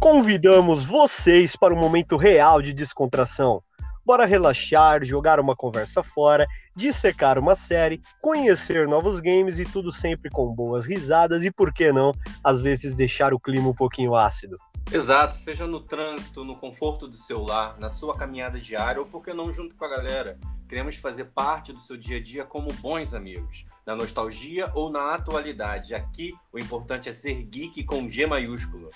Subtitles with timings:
[0.00, 3.62] Convidamos vocês para um momento real de descontração.
[4.02, 10.30] Bora relaxar, jogar uma conversa fora, dissecar uma série, conhecer novos games e tudo sempre
[10.30, 14.56] com boas risadas e, por que não, às vezes deixar o clima um pouquinho ácido.
[14.90, 19.22] Exato, seja no trânsito, no conforto do seu lar, na sua caminhada diária ou por
[19.22, 20.38] que não junto com a galera.
[20.66, 25.14] Queremos fazer parte do seu dia a dia como bons amigos, na nostalgia ou na
[25.14, 25.94] atualidade.
[25.94, 28.88] Aqui o importante é ser geek com G maiúsculo.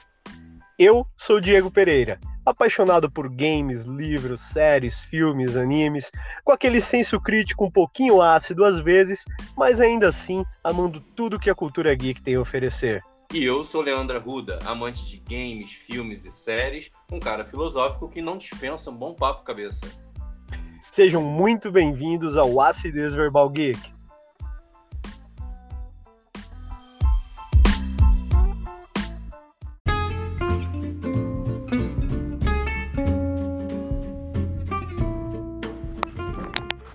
[0.76, 6.10] Eu sou Diego Pereira, apaixonado por games, livros, séries, filmes, animes,
[6.42, 9.24] com aquele senso crítico um pouquinho ácido às vezes,
[9.56, 13.00] mas ainda assim amando tudo que a cultura geek tem a oferecer.
[13.32, 18.20] E eu sou Leandra Ruda, amante de games, filmes e séries, um cara filosófico que
[18.20, 19.86] não dispensa um bom papo cabeça.
[20.90, 23.93] Sejam muito bem-vindos ao Acidez Verbal Geek.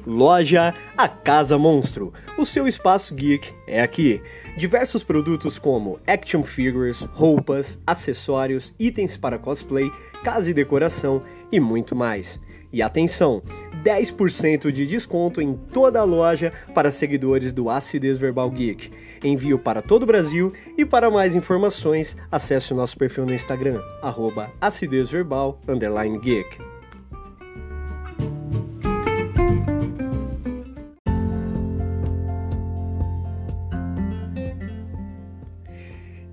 [0.10, 2.12] Loja A Casa Monstro.
[2.36, 4.20] O seu espaço geek é aqui.
[4.58, 9.92] Diversos produtos como action figures, roupas, acessórios, itens para cosplay,
[10.24, 12.42] casa e decoração e muito mais.
[12.74, 13.44] E atenção,
[13.84, 18.92] 10% de desconto em toda a loja para seguidores do Acidez Verbal Geek.
[19.23, 23.80] Envio para todo o Brasil e para mais informações, acesse o nosso perfil no Instagram,
[24.02, 25.60] arroba acidezverbal,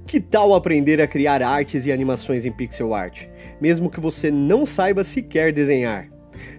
[0.06, 3.24] Que tal aprender a criar artes e animações em pixel art,
[3.60, 6.08] mesmo que você não saiba sequer desenhar?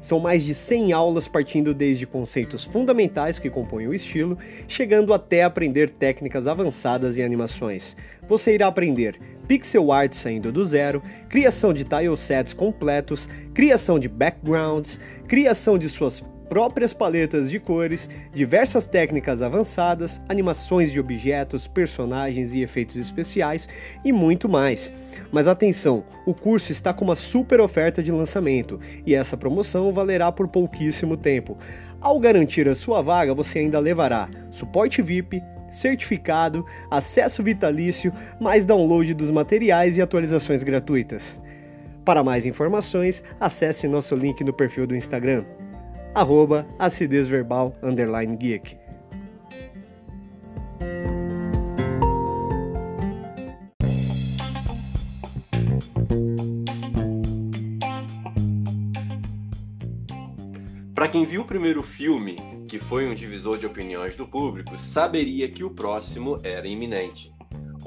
[0.02, 4.38] São mais de 100 aulas partindo desde conceitos fundamentais que compõem o estilo,
[4.68, 7.96] chegando até aprender técnicas avançadas em animações.
[8.28, 15.00] Você irá aprender pixel art saindo do zero, criação de tilesets completos, criação de backgrounds,
[15.26, 22.62] criação de suas próprias paletas de cores, diversas técnicas avançadas, animações de objetos, personagens e
[22.62, 23.68] efeitos especiais
[24.04, 24.92] e muito mais.
[25.32, 30.32] Mas atenção, o curso está com uma super oferta de lançamento e essa promoção valerá
[30.32, 31.58] por pouquíssimo tempo.
[32.00, 39.14] Ao garantir a sua vaga, você ainda levará suporte VIP, certificado, acesso vitalício, mais download
[39.14, 41.38] dos materiais e atualizações gratuitas.
[42.06, 45.44] Para mais informações, acesse nosso link no perfil do Instagram
[46.18, 48.76] arroba acidez verbal underline geek.
[60.96, 62.36] Para quem viu o primeiro filme,
[62.68, 67.37] que foi um divisor de opiniões do público, saberia que o próximo era iminente.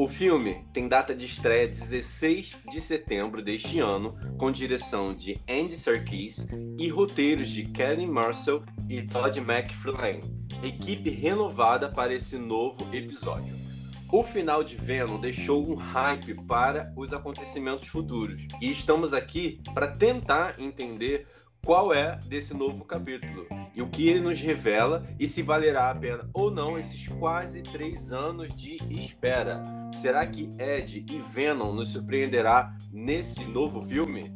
[0.01, 5.77] O filme tem data de estreia 16 de setembro deste ano, com direção de Andy
[5.77, 10.23] Serkis e roteiros de Kelly Marcel e Todd McFarlane,
[10.63, 13.55] equipe renovada para esse novo episódio.
[14.11, 19.87] O final de Venom deixou um hype para os acontecimentos futuros e estamos aqui para
[19.87, 21.29] tentar entender
[21.65, 25.95] qual é desse novo capítulo e o que ele nos revela e se valerá a
[25.95, 29.63] pena ou não esses quase três anos de espera.
[29.93, 34.33] Será que Ed e Venom nos surpreenderá nesse novo filme?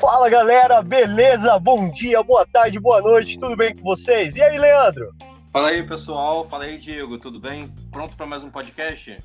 [0.00, 1.58] Fala galera, beleza?
[1.58, 4.36] Bom dia, boa tarde, boa noite, tudo bem com vocês?
[4.36, 5.14] E aí, Leandro?
[5.56, 6.46] Fala aí, pessoal.
[6.46, 7.16] Fala aí, Diego.
[7.16, 7.72] Tudo bem?
[7.90, 9.16] Pronto para mais um podcast?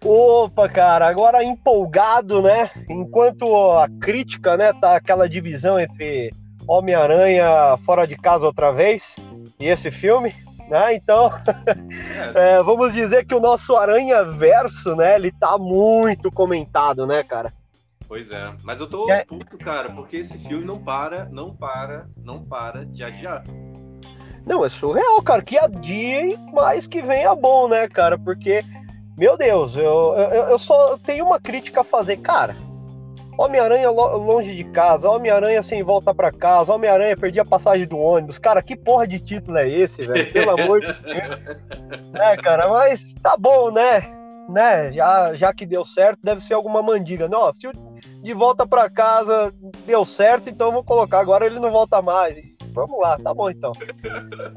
[0.00, 2.70] Opa, cara, agora empolgado, né?
[2.88, 6.32] Enquanto a crítica, né, tá aquela divisão entre
[6.68, 9.16] Homem-Aranha fora de casa outra vez
[9.58, 10.32] e esse filme,
[10.68, 10.94] né?
[10.94, 11.32] Então,
[12.36, 12.54] é.
[12.58, 17.52] é, vamos dizer que o nosso Aranha Verso, né, ele tá muito comentado, né, cara?
[18.06, 19.24] Pois é, mas eu tô é...
[19.24, 23.42] puto, cara, porque esse filme não para, não para, não para de adiar.
[24.46, 25.42] Não, é surreal, cara.
[25.42, 28.18] Que adiem, mas que venha bom, né, cara?
[28.18, 28.64] Porque,
[29.16, 32.56] meu Deus, eu, eu, eu só tenho uma crítica a fazer, cara.
[33.38, 38.38] Homem-Aranha longe de casa, Homem-Aranha sem volta para casa, Homem-Aranha perdi a passagem do ônibus.
[38.38, 40.30] Cara, que porra de título é esse, velho?
[40.32, 41.44] Pelo amor de Deus.
[42.14, 44.02] É, cara, mas tá bom, né?
[44.48, 44.92] Né?
[44.92, 47.28] Já, já que deu certo, deve ser alguma mandiga.
[47.28, 47.68] Não, se
[48.22, 49.52] de volta para casa
[49.86, 51.20] deu certo, então vou colocar.
[51.20, 52.36] Agora ele não volta mais
[52.72, 53.72] vamos lá, tá bom então.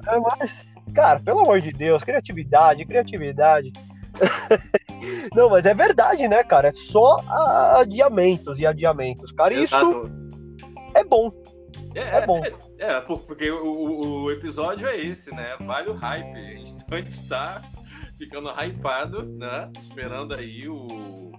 [0.08, 3.72] É, mas, cara, pelo amor de Deus, criatividade, criatividade.
[5.36, 6.70] Não, mas é verdade, né, cara?
[6.70, 7.20] É só
[7.80, 9.54] adiamentos e adiamentos, cara.
[9.54, 9.76] Isso
[10.96, 11.32] é bom.
[11.94, 12.42] é, é bom.
[12.80, 15.56] É, é, porque o, o, episódio é esse, né?
[15.60, 16.64] Vale o hype.
[16.66, 17.62] Então a gente tá
[18.18, 19.70] ficando hypado, né?
[19.82, 21.34] Esperando aí o,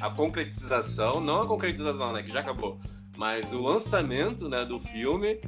[0.00, 1.20] a concretização.
[1.20, 2.22] Não a concretização, né?
[2.22, 2.78] Que já acabou.
[3.16, 5.40] Mas o lançamento né, do filme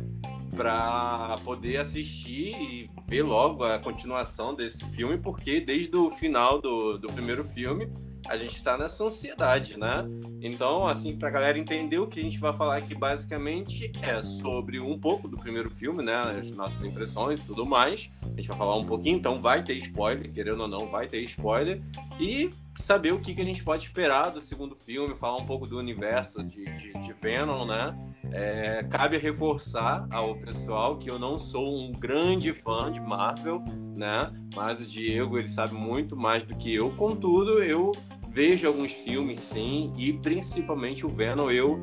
[0.54, 6.98] para poder assistir e ver logo a continuação desse filme, porque desde o final do,
[6.98, 7.90] do primeiro filme
[8.26, 10.04] a gente está nessa ansiedade, né?
[10.40, 14.22] Então, assim, para a galera entender o que a gente vai falar aqui basicamente é
[14.22, 16.16] sobre um pouco do primeiro filme, né?
[16.40, 18.10] As nossas impressões e tudo mais.
[18.34, 21.20] A gente vai falar um pouquinho, então vai ter spoiler, querendo ou não, vai ter
[21.20, 21.80] spoiler.
[22.18, 25.68] E saber o que, que a gente pode esperar do segundo filme, falar um pouco
[25.68, 27.96] do universo de, de, de Venom, né?
[28.32, 33.62] É, cabe reforçar ao pessoal que eu não sou um grande fã de Marvel,
[33.94, 34.32] né?
[34.54, 36.90] Mas o Diego, ele sabe muito mais do que eu.
[36.90, 37.92] Contudo, eu
[38.28, 41.80] vejo alguns filmes, sim, e principalmente o Venom, eu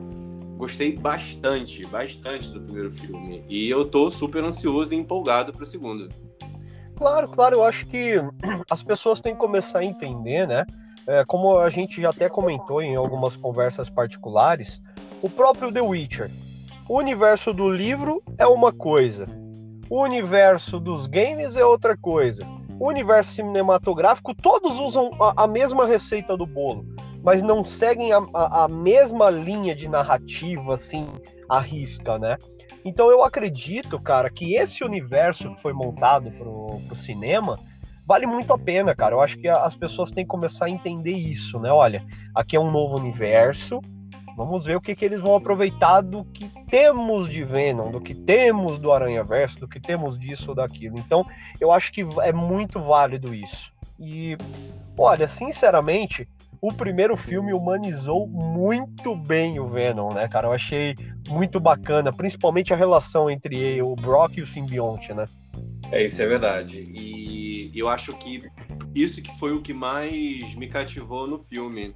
[0.61, 3.43] gostei bastante, bastante do primeiro filme.
[3.49, 6.07] E eu tô super ansioso e empolgado pro segundo.
[6.95, 8.17] Claro, claro, eu acho que
[8.69, 10.63] as pessoas têm que começar a entender, né?
[11.07, 14.79] É, como a gente já até comentou em algumas conversas particulares,
[15.19, 16.29] o próprio The Witcher.
[16.87, 19.25] O universo do livro é uma coisa,
[19.89, 22.45] o universo dos games é outra coisa
[22.81, 26.83] o universo cinematográfico, todos usam a, a mesma receita do bolo,
[27.23, 31.07] mas não seguem a, a, a, mesma linha de narrativa, assim,
[31.49, 32.37] à risca, né?
[32.83, 37.59] Então eu acredito, cara, que esse universo que foi montado pro, pro cinema
[38.05, 39.15] vale muito a pena, cara.
[39.15, 41.71] Eu acho que as pessoas têm que começar a entender isso, né?
[41.71, 42.03] Olha,
[42.35, 43.79] aqui é um novo universo,
[44.35, 48.15] Vamos ver o que, que eles vão aproveitar do que temos de Venom, do que
[48.15, 50.97] temos do Aranha Verso, do que temos disso ou daquilo.
[50.97, 51.25] Então,
[51.59, 53.71] eu acho que é muito válido isso.
[53.99, 54.37] E,
[54.97, 56.27] olha, sinceramente,
[56.61, 60.47] o primeiro filme humanizou muito bem o Venom, né, cara?
[60.47, 60.95] Eu achei
[61.27, 65.25] muito bacana, principalmente a relação entre o Brock e o simbionte, né?
[65.91, 66.79] É, isso é verdade.
[66.79, 68.43] E eu acho que
[68.93, 71.95] isso que foi o que mais me cativou no filme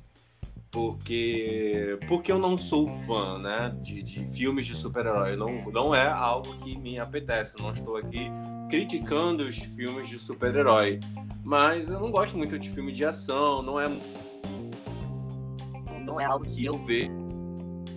[0.72, 6.06] porque porque eu não sou fã né de, de filmes de super-herói não, não é
[6.06, 8.30] algo que me apetece não estou aqui
[8.70, 11.00] criticando os filmes de super-herói
[11.46, 13.88] mas eu não gosto muito de filme de ação não é
[16.16, 17.12] não é algo que eu vejo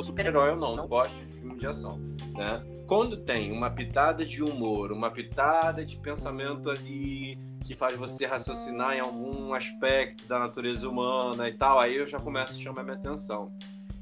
[0.01, 1.99] super-herói eu não não gosto de filme de ação
[2.35, 8.25] né quando tem uma pitada de humor uma pitada de pensamento ali que faz você
[8.25, 12.83] raciocinar em algum aspecto da natureza humana e tal, aí eu já começo a chamar
[12.83, 13.53] minha atenção.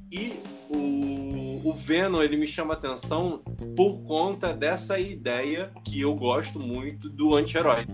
[0.08, 0.40] E
[0.70, 3.42] o, o Venom, ele me chama atenção
[3.76, 7.86] por conta dessa ideia que eu gosto muito do anti-herói,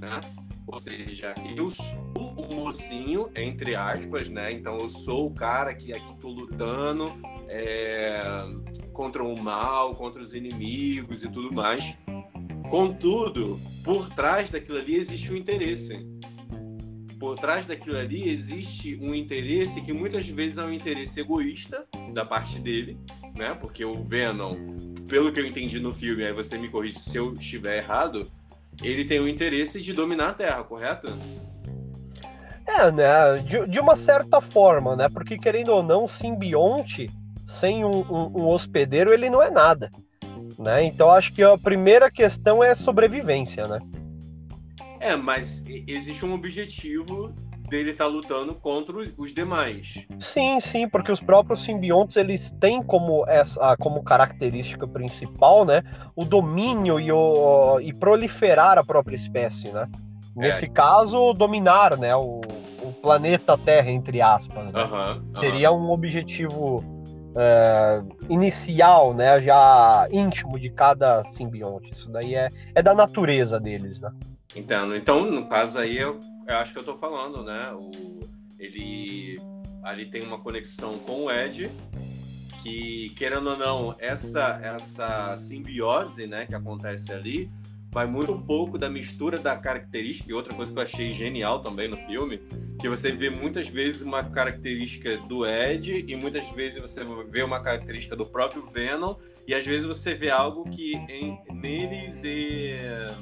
[0.00, 0.20] né?
[0.66, 4.52] Ou seja, eu sou o mocinho, entre aspas, né?
[4.52, 7.12] Então eu sou o cara que aqui tô lutando
[7.48, 8.20] é,
[8.92, 11.94] contra o mal, contra os inimigos e tudo mais.
[12.70, 16.06] Contudo, por trás daquilo ali existe um interesse.
[17.20, 22.24] Por trás daquilo ali existe um interesse que muitas vezes é um interesse egoísta da
[22.24, 22.98] parte dele,
[23.36, 23.54] né?
[23.54, 24.56] Porque o Venom,
[25.08, 28.26] pelo que eu entendi no filme, aí você me corrige se eu estiver errado,
[28.82, 31.08] ele tem o interesse de dominar a Terra, correto?
[32.66, 33.38] É, né?
[33.44, 35.08] De, de uma certa forma, né?
[35.08, 37.10] Porque querendo ou não, simbionte
[37.46, 39.90] sem um, um, um hospedeiro ele não é nada
[40.58, 40.84] né?
[40.84, 43.80] Então acho que a primeira questão é sobrevivência, né?
[45.00, 47.34] É, mas existe um objetivo
[47.74, 50.06] dele tá lutando contra os, os, demais.
[50.20, 55.82] Sim, sim, porque os próprios simbiontes eles têm como essa como característica principal, né,
[56.14, 59.88] o domínio e, o, e proliferar a própria espécie, né?
[60.36, 60.68] Nesse é.
[60.68, 62.40] caso, dominar, né, o,
[62.82, 64.72] o planeta Terra entre aspas.
[64.72, 64.80] Né?
[65.32, 66.82] Seria um objetivo
[67.36, 71.90] é, inicial, né, já íntimo de cada simbionte.
[71.90, 74.10] Isso daí é, é da natureza deles, né?
[74.54, 74.94] Entendo.
[74.94, 77.72] Então, no caso aí, eu, eu acho que eu tô falando, né?
[77.72, 78.20] O,
[78.58, 79.38] ele
[79.82, 81.70] ali tem uma conexão com o Ed,
[82.62, 87.50] que, querendo ou não, essa, essa simbiose né, que acontece ali
[87.92, 91.60] vai muito um pouco da mistura da característica, e outra coisa que eu achei genial
[91.60, 92.40] também no filme,
[92.80, 97.60] que você vê muitas vezes uma característica do Ed e muitas vezes você vê uma
[97.60, 99.14] característica do próprio Venom,
[99.46, 103.14] e às vezes você vê algo que em, neles é,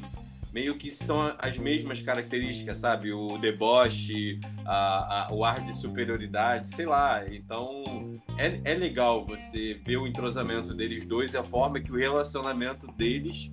[0.53, 3.13] meio que são as mesmas características, sabe?
[3.13, 7.25] O deboche, a, a, o ar de superioridade, sei lá.
[7.27, 11.97] Então é, é legal você ver o entrosamento deles dois e a forma que o
[11.97, 13.51] relacionamento deles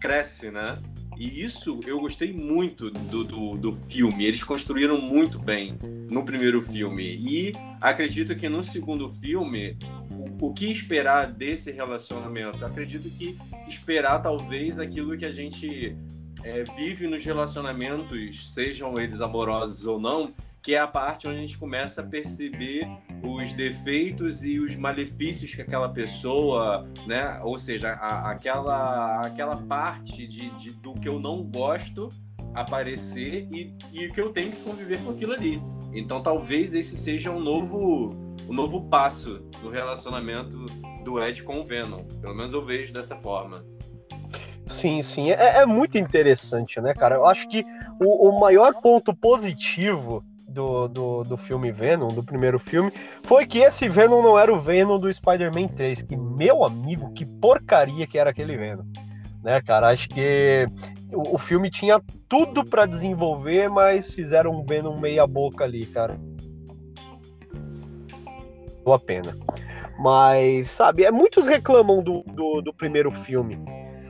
[0.00, 0.80] cresce, né?
[1.18, 4.24] E isso eu gostei muito do, do, do, filme.
[4.24, 5.76] Eles construíram muito bem
[6.08, 7.16] no primeiro filme.
[7.16, 9.76] E acredito que no segundo filme
[10.12, 12.64] o, o que esperar desse relacionamento?
[12.64, 13.36] Acredito que
[13.66, 15.96] esperar talvez aquilo que a gente
[16.44, 21.40] é, vive nos relacionamentos, sejam eles amorosos ou não, que é a parte onde a
[21.40, 22.86] gente começa a perceber
[23.22, 27.40] os defeitos e os malefícios que aquela pessoa, né?
[27.42, 32.08] Ou seja, a, aquela, aquela parte de, de, do que eu não gosto
[32.54, 35.62] aparecer e, e que eu tenho que conviver com aquilo ali.
[35.92, 38.10] Então talvez esse seja um novo,
[38.48, 40.66] um novo passo no relacionamento
[41.04, 42.04] do Ed com o Venom.
[42.20, 43.64] Pelo menos eu vejo dessa forma.
[44.68, 45.30] Sim, sim.
[45.30, 47.16] É, é muito interessante, né, cara?
[47.16, 47.64] Eu acho que
[47.98, 52.92] o, o maior ponto positivo do, do, do filme Venom, do primeiro filme,
[53.24, 56.02] foi que esse Venom não era o Venom do Spider-Man 3.
[56.02, 58.84] Que, meu amigo, que porcaria que era aquele Venom.
[59.42, 59.88] Né, cara?
[59.88, 60.66] Acho que
[61.12, 66.18] o, o filme tinha tudo para desenvolver, mas fizeram um Venom meia-boca ali, cara.
[68.84, 69.36] Boa pena.
[69.98, 73.58] Mas, sabe, é, muitos reclamam do, do, do primeiro filme.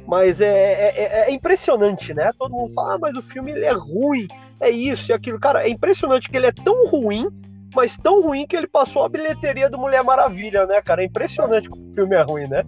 [0.08, 2.32] Mas é, é, é, é, impressionante, né?
[2.38, 4.26] Todo mundo fala, ah, mas o filme ele é ruim
[4.58, 5.38] é isso e aquilo.
[5.38, 7.28] Cara, é impressionante que ele é tão ruim,
[7.74, 11.02] mas tão ruim que ele passou a bilheteria do Mulher Maravilha, né, cara?
[11.02, 12.64] É impressionante como o filme é ruim, né?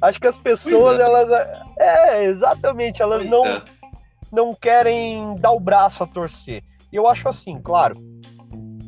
[0.00, 1.02] Acho que as pessoas, é.
[1.02, 1.30] elas.
[1.78, 3.62] É, exatamente, elas não, é.
[4.32, 6.64] não querem dar o braço a torcer.
[6.90, 7.96] E eu acho assim, claro,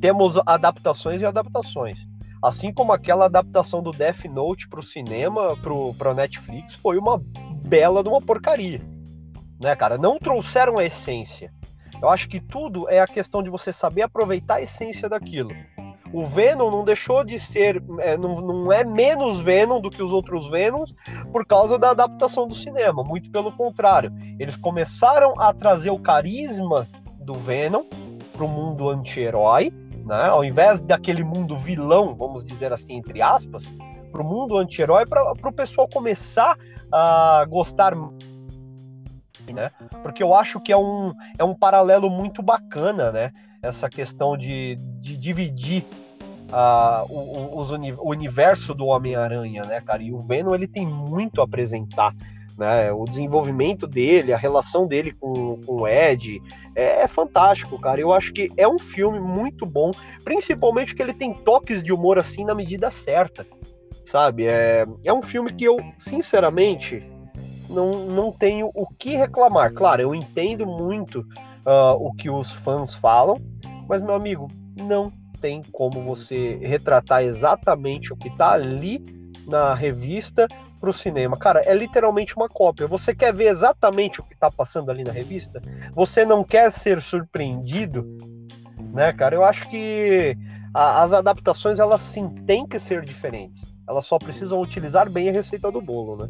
[0.01, 1.99] temos adaptações e adaptações.
[2.43, 7.21] Assim como aquela adaptação do Death Note pro cinema, pro, pro Netflix, foi uma
[7.65, 8.81] bela de uma porcaria.
[9.61, 9.99] Né, cara?
[9.99, 11.53] Não trouxeram a essência.
[12.01, 15.51] Eu acho que tudo é a questão de você saber aproveitar a essência daquilo.
[16.13, 20.11] O Venom não deixou de ser, é, não, não é menos Venom do que os
[20.11, 20.93] outros Venoms
[21.31, 23.05] por causa da adaptação do cinema.
[23.05, 24.13] Muito pelo contrário.
[24.39, 26.89] Eles começaram a trazer o carisma
[27.21, 27.85] do Venom
[28.33, 29.73] para o mundo anti-herói,
[30.11, 30.25] né?
[30.25, 33.71] ao invés daquele mundo vilão, vamos dizer assim, entre aspas,
[34.11, 36.57] para o mundo anti-herói, para o pessoal começar
[36.93, 37.95] a gostar
[39.53, 39.71] né?
[40.03, 43.33] Porque eu acho que é um, é um paralelo muito bacana, né?
[43.63, 45.85] Essa questão de, de dividir
[46.51, 50.03] uh, o, o, o universo do Homem-Aranha, né, cara?
[50.03, 52.15] E o Venom, ele tem muito a apresentar.
[52.61, 56.43] Né, o desenvolvimento dele, a relação dele com, com o Ed,
[56.77, 57.99] é, é, fantástico, cara.
[58.03, 62.19] Eu acho que é um filme muito bom, principalmente que ele tem toques de humor
[62.19, 63.47] assim na medida certa,
[64.05, 64.45] sabe?
[64.47, 67.03] É, é um filme que eu, sinceramente,
[67.67, 69.73] não, não tenho o que reclamar.
[69.73, 71.21] Claro, eu entendo muito
[71.65, 73.41] uh, o que os fãs falam,
[73.89, 74.49] mas, meu amigo,
[74.79, 79.03] não tem como você retratar exatamente o que está ali
[79.47, 80.47] na revista
[80.81, 81.37] para o cinema.
[81.37, 82.89] Cara, é literalmente uma cópia.
[82.89, 85.61] Você quer ver exatamente o que está passando ali na revista?
[85.93, 88.07] Você não quer ser surpreendido?
[88.93, 89.37] Né, cara?
[89.37, 90.37] Eu acho que
[90.75, 93.65] a, as adaptações, elas sim têm que ser diferentes.
[93.87, 96.29] Elas só precisam utilizar bem a receita do bolo, né?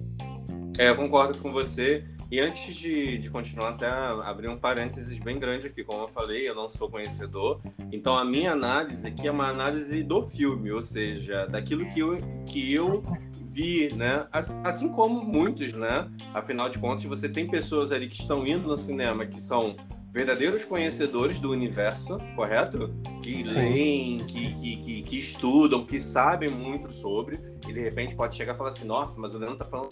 [0.78, 2.04] É, eu concordo com você.
[2.30, 5.82] E antes de, de continuar, até abrir um parênteses bem grande aqui.
[5.82, 7.60] Como eu falei, eu não sou conhecedor.
[7.90, 12.18] Então, a minha análise aqui é uma análise do filme, ou seja, daquilo que eu,
[12.46, 13.02] que eu
[13.50, 14.26] vi, né?
[14.64, 16.08] Assim como muitos, né?
[16.32, 19.76] Afinal de contas, você tem pessoas ali que estão indo no cinema que são
[20.12, 22.94] verdadeiros conhecedores do universo, correto?
[23.22, 23.54] Que Sim.
[23.54, 27.38] leem, que, que, que, que, estudam, que sabem muito sobre,
[27.68, 29.90] e de repente pode chegar e falar assim: nossa, mas o Leandro tá falando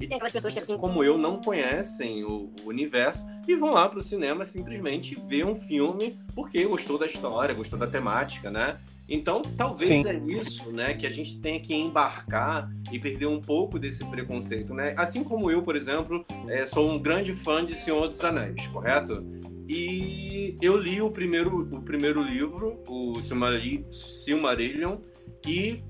[0.00, 3.74] e tem aquelas pessoas que, assim como eu, não conhecem o, o universo e vão
[3.74, 8.80] lá pro cinema simplesmente ver um filme porque gostou da história, gostou da temática, né?
[9.10, 10.08] Então, talvez Sim.
[10.08, 14.72] é isso, né, que a gente tenha que embarcar e perder um pouco desse preconceito,
[14.72, 14.94] né?
[14.96, 19.26] Assim como eu, por exemplo, é, sou um grande fã de Senhor dos Anéis, correto?
[19.68, 24.98] E eu li o primeiro, o primeiro livro, o Silmarillion,
[25.44, 25.82] e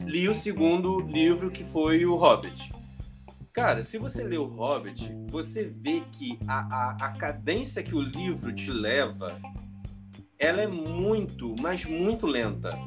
[0.00, 2.72] li o segundo livro, que foi o Hobbit.
[3.52, 8.00] Cara, se você lê o Hobbit, você vê que a, a, a cadência que o
[8.00, 9.28] livro te leva,
[10.38, 12.78] ela é muito, mas muito lenta.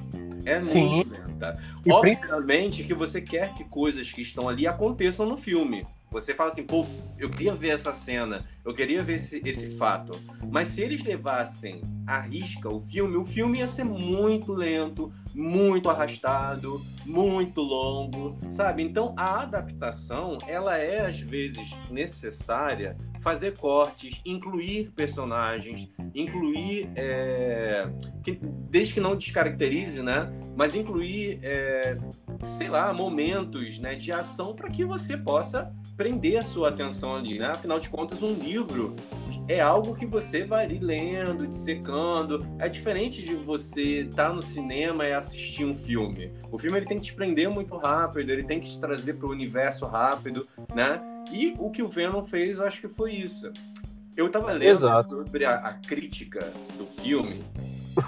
[0.45, 0.87] É Sim.
[0.87, 1.61] muito lenta.
[1.85, 5.85] E Obviamente que você quer que coisas que estão ali aconteçam no filme.
[6.11, 6.85] Você fala assim, pô,
[7.17, 10.19] eu queria ver essa cena, eu queria ver esse, esse fato.
[10.49, 15.89] Mas se eles levassem a risca o filme, o filme ia ser muito lento, muito
[15.89, 18.81] arrastado, muito longo, sabe?
[18.81, 27.87] Então a adaptação, ela é às vezes necessária fazer cortes, incluir personagens, incluir, é,
[28.23, 28.39] que,
[28.69, 30.31] desde que não descaracterize, né?
[30.55, 31.97] Mas incluir, é,
[32.43, 37.37] sei lá, momentos né, de ação para que você possa prender a sua atenção ali,
[37.37, 37.47] né?
[37.47, 38.95] Afinal de contas, um livro
[39.49, 42.47] é algo que você vai ali lendo, dissecando.
[42.57, 46.31] É diferente de você estar tá no cinema e assistir um filme.
[46.49, 49.27] O filme ele tem que te prender muito rápido, ele tem que te trazer para
[49.27, 51.01] o universo rápido, né?
[51.33, 53.51] E o que o Venom fez, eu acho que foi isso.
[54.15, 55.17] Eu estava lendo Exato.
[55.17, 57.43] sobre a, a crítica do filme.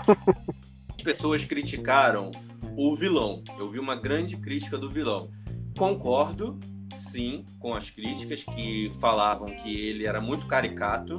[0.96, 2.32] As pessoas criticaram
[2.78, 3.44] o vilão.
[3.60, 5.30] Eu vi uma grande crítica do vilão.
[5.78, 6.58] Concordo,
[7.02, 11.16] sim, com as críticas que falavam que ele era muito caricato.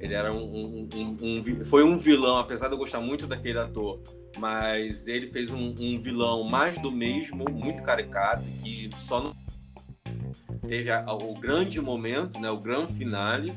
[0.00, 3.58] Ele era um, um, um, um foi um vilão, apesar de eu gostar muito daquele
[3.58, 4.02] ator,
[4.38, 9.34] mas ele fez um, vilão mais do mesmo, muito caricato, que só não
[10.66, 13.52] teve a, o grande momento, né, o grande finale.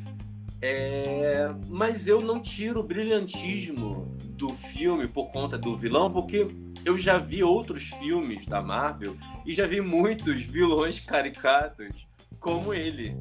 [0.62, 6.48] É, mas eu não tiro o brilhantismo do filme por conta do vilão, porque
[6.86, 12.08] eu já vi outros filmes da Marvel e já vi muitos vilões caricatos
[12.40, 13.16] como ele,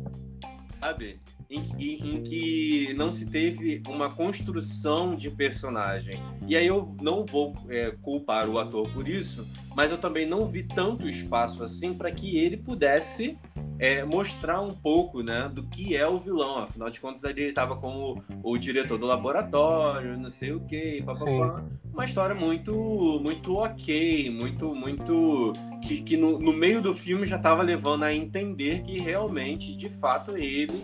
[0.69, 1.21] sabe?
[1.51, 6.19] Em, em, em, que não se teve uma construção de personagem.
[6.49, 10.47] E aí eu não vou é, culpar o ator por isso, mas eu também não
[10.47, 13.39] vi tanto espaço assim para que ele pudesse
[13.83, 16.59] é, mostrar um pouco né, do que é o vilão.
[16.59, 21.65] Afinal de contas, ele estava como o, diretor do laboratório, não sei o quê, papapá.
[21.93, 22.73] Uma história muito,
[23.21, 25.53] muito ok, muito, muito.
[25.83, 29.89] Que, que no, no meio do filme já estava levando a entender que realmente, de
[29.89, 30.83] fato, ele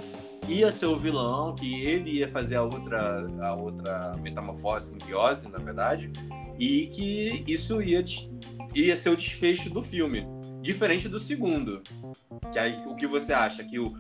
[0.48, 5.58] ia ser o vilão, que ele ia fazer a outra, a outra metamorfose, simbiose, na
[5.58, 6.10] verdade,
[6.58, 8.04] e que isso ia,
[8.74, 10.26] ia ser o desfecho do filme.
[10.60, 11.82] Diferente do segundo.
[12.52, 13.62] Que aí o que você acha?
[13.62, 13.96] Que o.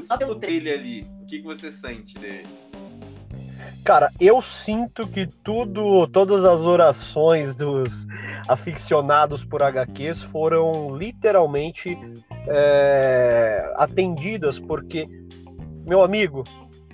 [0.00, 2.46] Só pelo trailer ali, o que, que você sente dele?
[3.84, 8.06] Cara, eu sinto que tudo, todas as orações dos
[8.46, 11.98] aficionados por HQs foram literalmente
[12.46, 15.08] é, atendidas, porque,
[15.86, 16.44] meu amigo,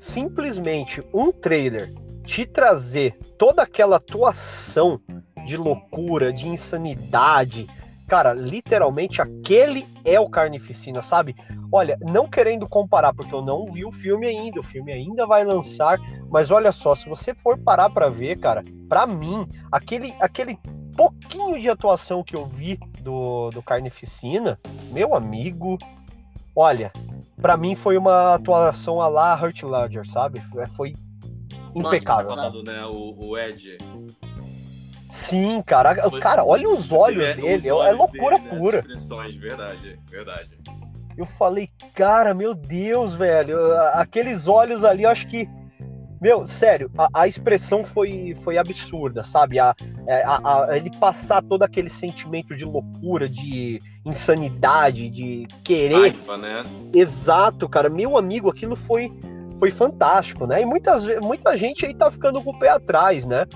[0.00, 1.92] simplesmente um trailer
[2.24, 5.00] te trazer toda aquela atuação
[5.44, 7.68] de loucura, de insanidade.
[8.06, 11.34] Cara, literalmente aquele é o Carnificina, sabe?
[11.72, 15.44] Olha, não querendo comparar, porque eu não vi o filme ainda, o filme ainda vai
[15.44, 15.98] lançar,
[16.30, 20.56] mas olha só, se você for parar para ver, cara, para mim, aquele, aquele
[20.96, 24.58] pouquinho de atuação que eu vi do, do Carnificina,
[24.92, 25.76] meu amigo,
[26.54, 26.92] olha,
[27.40, 30.40] para mim foi uma atuação a lá Hurt Ledger, sabe?
[30.76, 30.94] Foi
[31.74, 32.34] impecável.
[32.34, 33.76] Tá né, o, o Ed,
[35.16, 35.94] Sim, cara.
[36.20, 37.56] Cara, olha os olhos é, dele.
[37.56, 38.58] Os é olhos é loucura dele, né?
[38.58, 38.78] pura.
[38.78, 40.50] Expressões, verdade, verdade.
[41.16, 43.58] Eu falei, cara, meu Deus, velho.
[43.94, 45.48] Aqueles olhos ali, eu acho que.
[46.20, 49.58] Meu, sério, a, a expressão foi, foi absurda, sabe?
[49.58, 49.74] A,
[50.06, 56.12] é, a, a, ele passar todo aquele sentimento de loucura, de insanidade, de querer.
[56.12, 56.64] Raiva, né?
[56.94, 57.90] Exato, cara.
[57.90, 59.12] Meu amigo, aquilo foi,
[59.58, 60.62] foi fantástico, né?
[60.62, 63.46] E muitas, muita gente aí tá ficando com o pé atrás, né?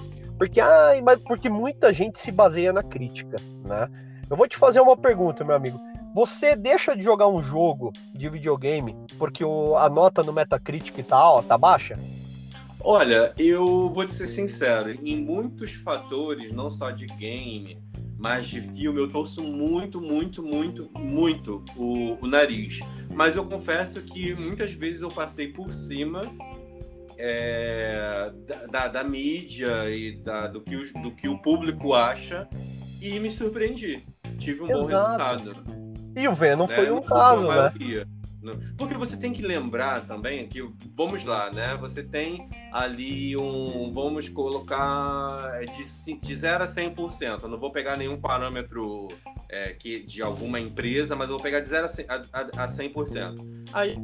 [0.41, 3.87] Porque, ah, mas porque muita gente se baseia na crítica, né?
[4.31, 5.79] Eu vou te fazer uma pergunta, meu amigo.
[6.15, 11.31] Você deixa de jogar um jogo de videogame porque o, a nota no Metacritic tá,
[11.31, 11.99] ó, tá baixa?
[12.83, 17.79] Olha, eu vou te ser sincero, em muitos fatores, não só de game,
[18.17, 22.81] mas de filme, eu torço muito, muito, muito, muito o, o nariz.
[23.11, 26.23] Mas eu confesso que muitas vezes eu passei por cima
[27.23, 28.33] é,
[28.71, 32.49] da, da, mídia e da, do, que o, do que o público acha
[33.01, 34.03] e me surpreendi.
[34.39, 34.81] Tive um Exato.
[34.81, 35.81] bom resultado.
[36.17, 36.75] E o Venom né?
[36.75, 37.73] foi um caso, né?
[38.79, 41.77] Porque você tem que lembrar também que, vamos lá, né?
[41.77, 47.43] Você tem ali um, vamos colocar é, de, de 0 a 100%.
[47.43, 49.09] Eu não vou pegar nenhum parâmetro
[49.47, 53.67] é, que, de alguma empresa, mas eu vou pegar de 0 a, a, a 100%.
[53.75, 53.99] Aí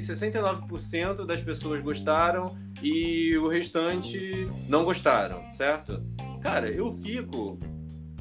[0.00, 6.02] 69% das pessoas gostaram e o restante não gostaram, certo?
[6.40, 7.58] Cara, eu fico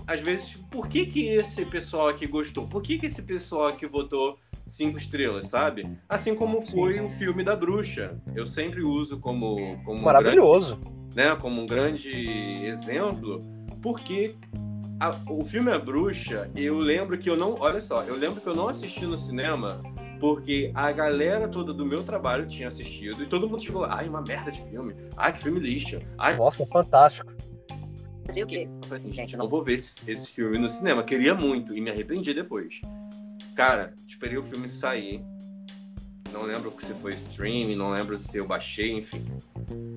[0.06, 2.68] às vezes, por que que esse pessoal aqui gostou?
[2.68, 5.98] Por que que esse pessoal aqui votou cinco estrelas, sabe?
[6.08, 8.20] Assim como foi o filme da bruxa.
[8.36, 11.36] Eu sempre uso como como maravilhoso, um grande, né?
[11.36, 12.12] Como um grande
[12.66, 13.42] exemplo,
[13.82, 14.36] porque
[15.00, 18.48] a, o filme A Bruxa, eu lembro que eu não, olha só, eu lembro que
[18.48, 19.82] eu não assisti no cinema
[20.22, 24.22] porque a galera toda do meu trabalho tinha assistido e todo mundo chegou, ai, uma
[24.22, 26.38] merda de filme, ai, que filme lixo, ai.
[26.38, 27.34] Nossa, fantástico.
[28.28, 28.70] Fazer o quê?
[28.70, 31.76] Eu falei assim, gente, eu não vou ver esse, esse filme no cinema, queria muito
[31.76, 32.82] e me arrependi depois.
[33.56, 35.26] Cara, esperei o filme sair.
[36.32, 39.26] Não lembro se foi streaming, não lembro se eu baixei, enfim.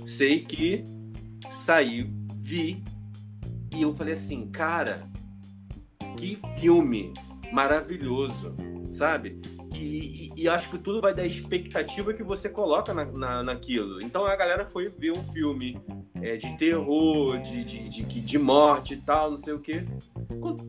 [0.06, 0.84] Sei que
[1.50, 2.82] saiu, vi
[3.74, 5.06] e eu falei assim, cara,
[6.16, 7.12] que filme
[7.52, 8.56] maravilhoso,
[8.90, 9.38] sabe?
[9.74, 14.02] E, e, e, acho que tudo vai da expectativa que você coloca na, na, naquilo.
[14.02, 15.80] Então a galera foi ver um filme
[16.22, 19.84] é, de terror, de, de, de, de, morte e tal, não sei o quê.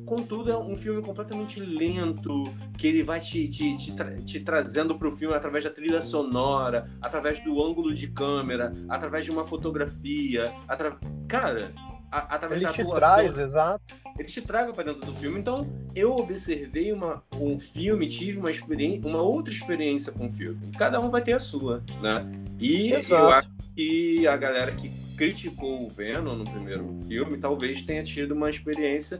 [0.05, 2.43] Contudo, é um filme completamente lento,
[2.77, 6.01] que ele vai te, te, te, tra te trazendo para o filme através da trilha
[6.01, 10.53] sonora, através do ângulo de câmera, através de uma fotografia.
[10.67, 10.97] Atra...
[11.27, 11.73] Cara,
[12.15, 12.97] a, através ele da atuação.
[12.97, 13.95] traz, exato.
[14.17, 15.37] Ele te traga para dentro do filme.
[15.39, 20.71] Então, eu observei uma, um filme, tive uma experiência, uma outra experiência com o filme.
[20.77, 22.25] Cada um vai ter a sua, né?
[22.57, 23.13] E exato.
[23.13, 28.33] eu acho que a galera que criticou o Venom no primeiro filme talvez tenha tido
[28.33, 29.19] uma experiência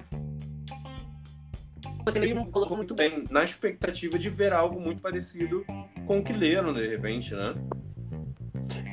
[2.06, 5.66] você mesmo colocou muito bem, na expectativa de ver algo muito parecido
[6.06, 7.56] com o que leram, de repente, né?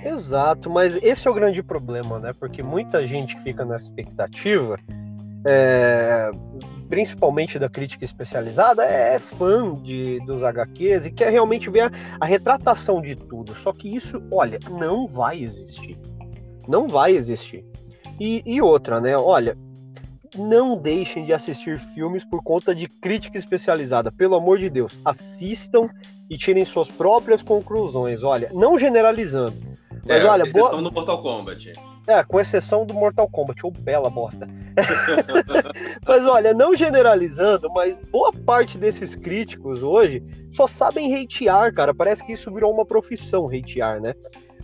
[0.05, 2.33] Exato, mas esse é o grande problema, né?
[2.38, 4.77] Porque muita gente que fica na expectativa,
[5.47, 6.31] é,
[6.88, 12.27] principalmente da crítica especializada, é fã de, dos HQs e quer realmente ver a, a
[12.27, 13.55] retratação de tudo.
[13.55, 15.97] Só que isso, olha, não vai existir.
[16.67, 17.65] Não vai existir.
[18.19, 19.17] E, e outra, né?
[19.17, 19.57] Olha,
[20.37, 24.11] não deixem de assistir filmes por conta de crítica especializada.
[24.11, 25.83] Pelo amor de Deus, assistam
[26.29, 28.23] e tirem suas próprias conclusões.
[28.23, 29.71] Olha, não generalizando
[30.07, 30.83] mas é, olha, exceção boa...
[30.83, 31.73] do Mortal Kombat.
[32.07, 34.49] É, com exceção do Mortal Kombat, ou bela bosta.
[36.07, 41.95] mas olha, não generalizando, mas boa parte desses críticos hoje só sabem hatear, cara.
[41.95, 44.15] Parece que isso virou uma profissão, hatear, né?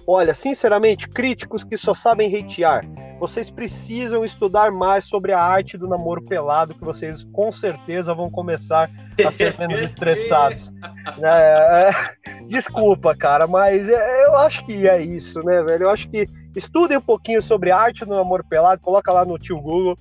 [0.07, 2.85] Olha, sinceramente, críticos que só sabem hatear,
[3.19, 8.31] vocês precisam estudar mais sobre a arte do namoro pelado, que vocês com certeza vão
[8.31, 8.91] começar
[9.25, 10.73] a ser menos estressados.
[11.21, 15.85] É, é, desculpa, cara, mas é, eu acho que é isso, né, velho?
[15.85, 19.39] Eu acho que estudem um pouquinho sobre a arte do namoro pelado, coloca lá no
[19.39, 19.97] tio Google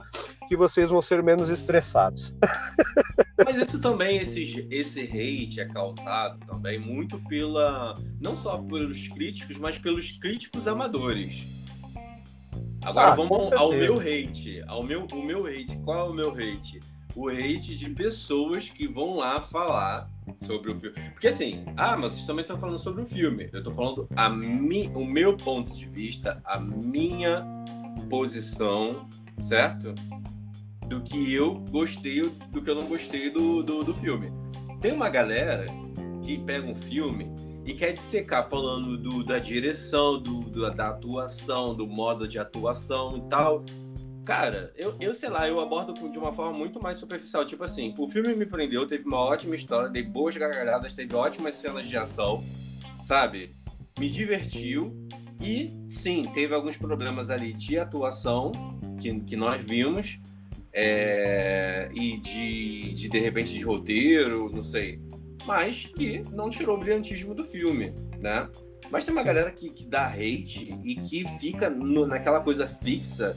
[0.47, 2.36] que vocês vão ser menos estressados.
[3.45, 7.95] Mas isso também, esse, esse hate é causado também muito pela.
[8.19, 11.56] não só pelos críticos, mas pelos críticos amadores.
[12.81, 14.63] Agora ah, vamos ao meu hate.
[14.67, 15.77] Ao meu, o meu hate.
[15.83, 16.79] Qual é o meu hate?
[17.15, 20.09] O hate de pessoas que vão lá falar
[20.41, 20.95] sobre o filme.
[21.11, 23.49] Porque assim, ah, mas vocês também estão falando sobre o filme.
[23.51, 27.45] Eu estou falando a mi, o meu ponto de vista, a minha
[28.09, 29.07] posição,
[29.39, 29.93] certo?
[30.87, 34.31] Do que eu gostei, do que eu não gostei do, do, do filme.
[34.79, 35.65] Tem uma galera
[36.23, 37.33] que pega um filme
[37.67, 43.17] e quer dissecar falando do, da direção, do, do, da atuação, do modo de atuação
[43.17, 43.65] e tal.
[44.23, 47.43] Cara, eu, eu sei lá, eu abordo de uma forma muito mais superficial.
[47.45, 51.56] Tipo assim, o filme me prendeu, teve uma ótima história, dei boas gargalhadas, teve ótimas
[51.56, 52.41] cenas de ação,
[53.03, 53.53] sabe?
[53.99, 55.06] Me divertiu.
[55.41, 58.53] E sim, teve alguns problemas ali de atuação
[58.97, 60.19] que, que nós vimos.
[60.71, 65.06] É, e de, de de repente de roteiro, não sei
[65.47, 68.49] mas que não tirou o brilhantismo do filme, né?
[68.91, 69.27] Mas tem uma Sim.
[69.27, 73.36] galera que, que dá hate e que fica no, naquela coisa fixa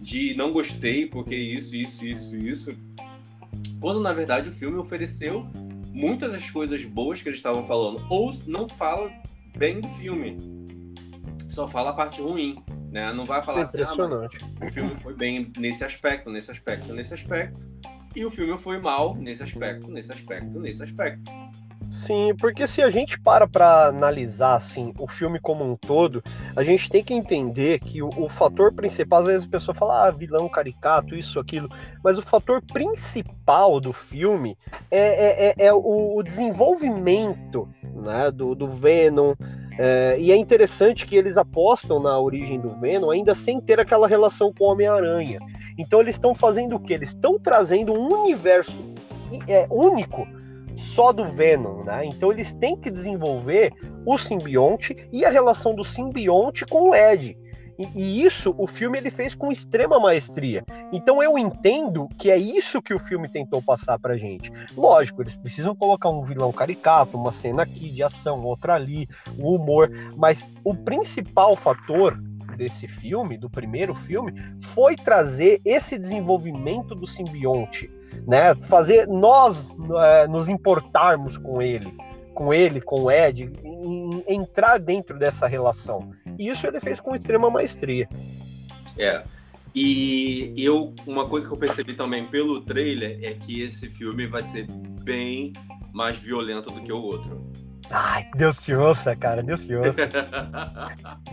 [0.00, 2.76] de não gostei porque isso, isso, isso, isso.
[3.80, 5.46] Quando na verdade o filme ofereceu
[5.92, 9.10] muitas das coisas boas que eles estavam falando, ou não fala
[9.56, 10.36] bem do filme,
[11.48, 13.12] só fala a parte ruim, né?
[13.12, 17.60] Não vai falar assim, ah, o filme foi bem nesse aspecto, nesse aspecto, nesse aspecto,
[18.16, 21.41] e o filme foi mal nesse aspecto, nesse aspecto, nesse aspecto.
[21.92, 26.24] Sim, porque se a gente para para analisar assim o filme como um todo,
[26.56, 30.06] a gente tem que entender que o, o, fator principal, às vezes a pessoa fala,
[30.06, 31.68] ah, vilão caricato, isso, aquilo,
[32.02, 34.56] mas o fator principal do filme
[34.90, 39.34] é, é, é, é o, o, desenvolvimento né, do, do Venom.
[39.78, 44.08] É, e é interessante que eles apostam na origem do Venom ainda sem ter aquela
[44.08, 45.40] relação com o Homem-Aranha.
[45.76, 46.94] Então eles estão fazendo o que?
[46.94, 48.74] Eles estão trazendo um universo
[49.46, 50.26] é, único
[50.76, 52.04] só do Venom, né?
[52.04, 53.72] Então eles têm que desenvolver
[54.06, 57.36] o simbionte e a relação do simbionte com o Ed.
[57.78, 60.64] E, isso o filme ele fez com extrema maestria.
[60.92, 64.52] Então eu entendo que é isso que o filme tentou passar pra gente.
[64.76, 69.08] Lógico, eles precisam colocar um vilão caricato, uma cena aqui de ação, outra ali,
[69.38, 72.16] o humor, mas o principal fator
[72.56, 77.90] desse filme, do primeiro filme, foi trazer esse desenvolvimento do simbionte
[78.26, 78.54] né?
[78.54, 79.68] Fazer nós
[80.00, 81.92] é, nos importarmos com ele,
[82.34, 86.12] com ele, com o Ed, em, entrar dentro dessa relação.
[86.38, 88.08] E isso ele fez com extrema maestria.
[88.98, 89.22] É.
[89.74, 94.42] E eu, uma coisa que eu percebi também pelo trailer é que esse filme vai
[94.42, 94.66] ser
[95.02, 95.52] bem
[95.92, 97.50] mais violento do que o outro.
[97.90, 100.08] Ai, Deus te ouça, cara, Deus te ouça.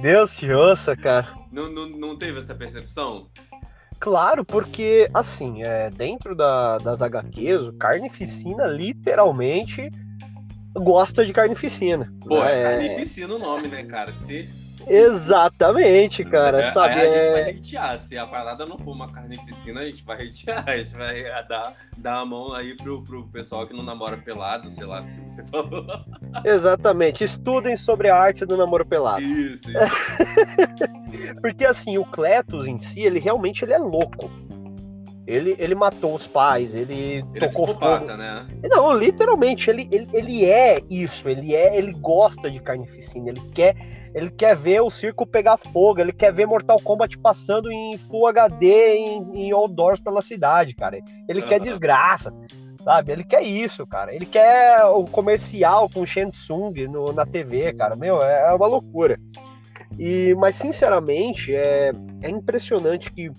[0.01, 1.33] Deus te ouça, cara.
[1.51, 3.27] Não, não, não teve essa percepção?
[3.99, 9.91] Claro, porque, assim, é, dentro da, das HQs, o Carnificina literalmente
[10.73, 12.11] gosta de carnificina.
[12.21, 12.59] Pô, né?
[12.59, 14.13] é carnificina o nome, né, cara?
[14.13, 14.47] Se
[14.87, 16.93] Exatamente, cara, É, sabe?
[16.95, 17.99] Aí a gente é- vai hatear.
[17.99, 20.63] Se a parada não for uma carnificina, a gente vai hatear.
[20.69, 24.69] A gente vai dar, dar a mão aí pro, pro pessoal que não namora pelado,
[24.69, 25.85] sei lá o que você falou.
[26.43, 27.23] Exatamente.
[27.23, 29.21] Estudem sobre a arte do namoro pelado.
[29.21, 29.79] Isso, isso.
[31.41, 34.29] Porque assim, o Cletus em si, ele realmente ele é louco.
[35.27, 38.17] Ele, ele matou os pais, ele, Ele é tocou psicopata, fogo.
[38.17, 38.47] né?
[38.67, 43.75] Não, literalmente, ele, ele, ele é isso, ele é, ele gosta de carnificina, ele quer,
[44.13, 48.27] ele quer ver o circo pegar fogo, ele quer ver Mortal Kombat passando em Full
[48.27, 50.99] HD em, em outdoors pela cidade, cara.
[51.27, 52.33] Ele quer desgraça,
[52.83, 53.11] sabe?
[53.11, 54.13] Ele quer isso, cara.
[54.13, 57.95] Ele quer o comercial com Shang Tsung no, na TV, cara.
[57.95, 59.19] Meu, é uma loucura.
[59.97, 61.91] E, mas sinceramente, é,
[62.21, 63.31] é impressionante que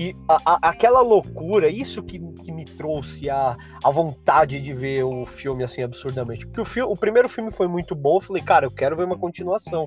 [0.00, 5.02] que a- a- aquela loucura, isso que, que me trouxe a, a vontade de ver
[5.04, 6.46] o filme assim absurdamente.
[6.46, 9.04] Porque o, filme, o primeiro filme foi muito bom, eu falei, cara, eu quero ver
[9.04, 9.86] uma continuação.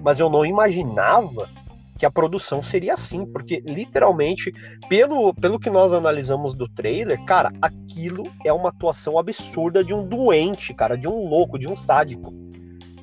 [0.00, 1.48] Mas eu não imaginava
[1.98, 4.52] que a produção seria assim, porque literalmente,
[4.88, 10.06] pelo, pelo que nós analisamos do trailer, cara, aquilo é uma atuação absurda de um
[10.06, 12.32] doente, cara, de um louco, de um sádico.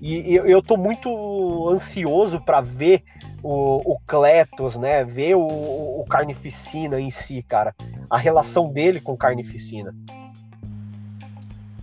[0.02, 3.04] E, eu- eu tô muito ansioso para ver
[3.48, 5.04] o, o Cletus, né?
[5.04, 7.76] Ver o, o o Carnificina em si, cara.
[8.10, 9.94] A relação dele com Carnificina.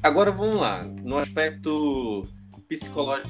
[0.01, 0.85] Agora vamos lá.
[0.85, 2.25] No aspecto
[2.68, 3.29] psicológico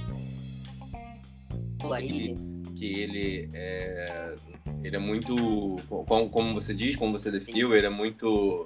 [1.83, 2.63] Guarini.
[2.77, 4.35] que ele é,
[4.83, 8.65] ele é muito, como, como você diz, como você definiu, ele é muito.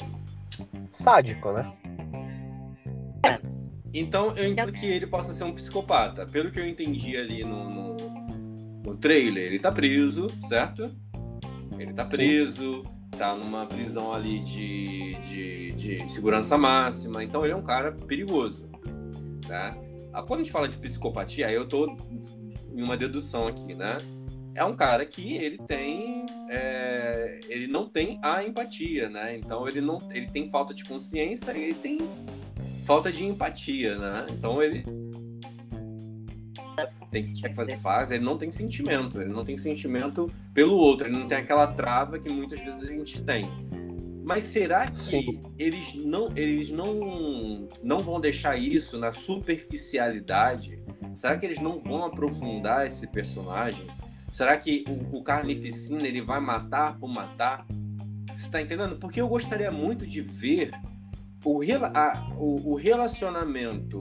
[0.90, 1.72] Sádico, né?
[3.94, 6.26] Então eu entendo que ele possa ser um psicopata.
[6.26, 7.95] Pelo que eu entendi ali no, no,
[8.86, 10.88] no trailer, ele tá preso, certo?
[11.76, 12.84] Ele tá preso,
[13.18, 17.24] tá numa prisão ali de, de, de segurança máxima.
[17.24, 18.70] Então ele é um cara perigoso,
[19.46, 19.76] tá?
[20.12, 21.96] Ah, Quando a gente fala de psicopatia, aí eu tô
[22.72, 23.98] em uma dedução aqui, né?
[24.54, 29.36] É um cara que ele tem, é, ele não tem a empatia, né?
[29.36, 31.98] Então ele não, ele tem falta de consciência e ele tem
[32.86, 34.26] falta de empatia, né?
[34.30, 34.82] Então ele
[37.10, 40.74] tem que tem que fazer fase, ele não tem sentimento, ele não tem sentimento pelo
[40.74, 43.48] outro, ele não tem aquela trava que muitas vezes a gente tem.
[44.24, 45.40] Mas será que Sim.
[45.58, 50.78] eles não eles não não vão deixar isso na superficialidade?
[51.14, 53.86] Será que eles não vão aprofundar esse personagem?
[54.32, 57.66] Será que o, o Carnificina ele vai matar por matar?
[58.36, 58.96] Você tá entendendo?
[58.96, 60.72] Porque eu gostaria muito de ver
[61.42, 63.96] o, rela- a- o, o relacionamento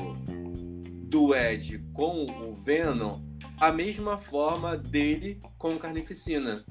[1.10, 3.22] do Ed com o Venom
[3.58, 6.64] a mesma forma dele com o Carnificina.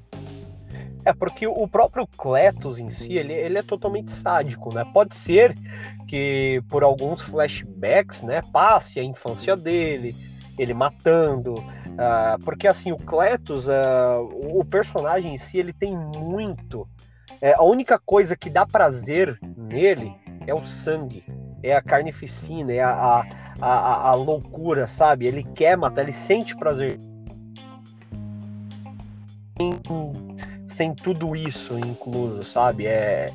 [1.05, 4.85] É porque o próprio Cletus em si, ele, ele é totalmente sádico, né?
[4.93, 5.55] Pode ser
[6.09, 10.17] que por alguns flashbacks, né, passe a infância dele,
[10.59, 11.55] ele matando,
[11.99, 16.89] ah, porque assim, o Cletus, o o personagem em si, ele tem muito...
[17.41, 20.15] é, a única coisa que dá prazer nele
[20.47, 21.25] é o sangue,
[21.65, 23.27] é a carnificina, é a, a,
[23.61, 25.27] a, a loucura, sabe?
[25.27, 27.01] Ele quer matar, ele sente prazer
[30.67, 32.87] sem tudo isso incluso, sabe?
[32.87, 33.33] É,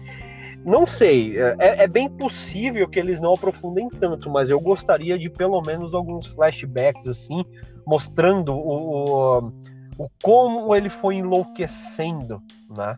[0.65, 5.29] não sei, é, é bem possível que eles não aprofundem tanto, mas eu gostaria de
[5.29, 7.45] pelo menos alguns flashbacks assim,
[7.87, 9.53] mostrando o, o,
[9.97, 12.97] o como ele foi enlouquecendo, né?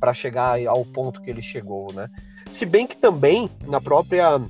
[0.00, 2.08] Para chegar ao ponto que ele chegou, né?
[2.56, 4.40] Se bem que também na própria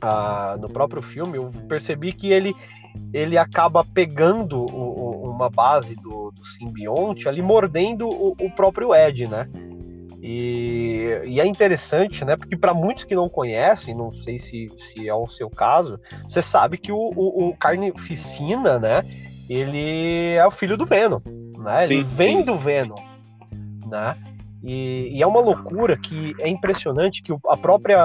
[0.00, 2.54] ah, no próprio filme eu percebi que ele
[3.12, 8.94] ele acaba pegando o- o- uma base do, do simbionte ali mordendo o, o próprio
[8.94, 9.48] Ed, né?
[10.22, 12.36] E, e é interessante, né?
[12.36, 16.40] Porque para muitos que não conhecem, não sei se, se é o seu caso, você
[16.40, 19.02] sabe que o, o, o Carnificina, né?
[19.50, 21.20] Ele é o filho do Venom,
[21.58, 21.84] né?
[21.84, 22.44] Ele Sim, vem sim.
[22.44, 22.94] do Venom,
[23.86, 24.16] né?
[24.64, 27.98] E, e é uma loucura que é impressionante que a própria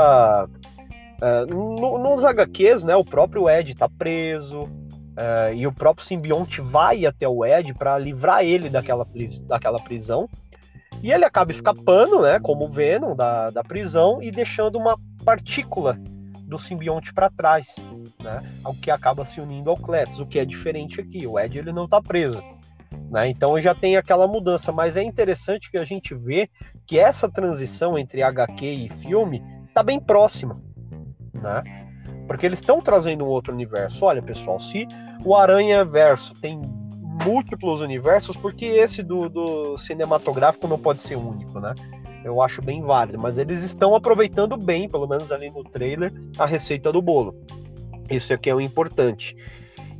[1.22, 4.70] ah, no- nos HQs, né, o próprio Ed tá preso
[5.16, 9.08] ah, e o próprio simbionte vai até o Ed para livrar ele daquela,
[9.44, 10.28] daquela prisão.
[11.02, 15.98] E ele acaba escapando, né, como o Venom da, da prisão e deixando uma partícula
[16.44, 17.76] do simbionte para trás,
[18.22, 21.26] né, o que acaba se unindo ao Cletus, o que é diferente aqui.
[21.26, 22.44] O Ed ele não tá preso.
[23.10, 23.30] Né?
[23.30, 26.50] Então já tem aquela mudança, mas é interessante que a gente vê
[26.86, 29.44] que essa transição entre HQ e filme
[29.74, 30.62] tá bem próxima
[31.42, 31.64] né?
[32.28, 34.06] Porque eles estão trazendo um outro universo.
[34.06, 34.88] Olha, pessoal, se
[35.24, 36.60] o Aranha Verso tem
[37.26, 41.74] múltiplos universos, porque esse do, do cinematográfico não pode ser único, né?
[42.24, 46.46] Eu acho bem válido, mas eles estão aproveitando bem, pelo menos ali no trailer, a
[46.46, 47.36] receita do bolo.
[48.10, 49.36] Isso aqui é o importante.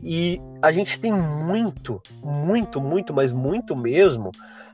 [0.04, 4.32] E a gente tem muito, muito, muito, mas muito mesmo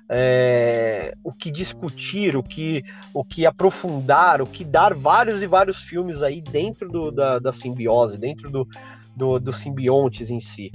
[0.10, 2.84] é, o que discutir, o que,
[3.14, 7.52] o que aprofundar, o que dar vários e vários filmes aí dentro do, da, da
[7.52, 8.68] simbiose, dentro do,
[9.16, 10.72] do, do simbiontes em si.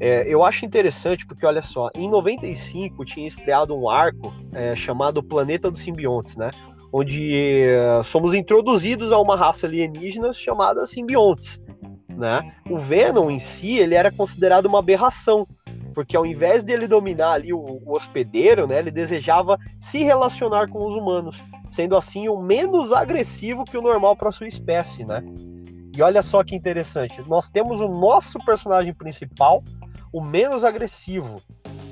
[0.00, 5.22] É, eu acho interessante porque, olha só, em 95 tinha estreado um arco é, chamado
[5.22, 6.50] Planeta dos Simbiontes, né?
[6.90, 7.66] Onde
[8.02, 11.60] somos introduzidos a uma raça alienígena chamada simbiontes,
[12.18, 12.52] né?
[12.68, 15.46] O Venom em si, ele era considerado uma aberração,
[15.94, 20.84] porque ao invés dele dominar ali o, o hospedeiro, né, ele desejava se relacionar com
[20.84, 25.22] os humanos, sendo assim o menos agressivo que o normal para sua espécie, né?
[25.96, 29.62] E olha só que interessante, nós temos o nosso personagem principal,
[30.12, 31.40] o menos agressivo,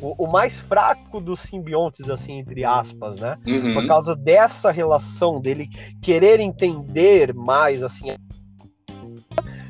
[0.00, 3.36] o, o mais fraco dos simbiontes, assim, entre aspas, né?
[3.46, 3.74] Uhum.
[3.74, 5.68] Por causa dessa relação dele
[6.00, 8.16] querer entender mais, assim,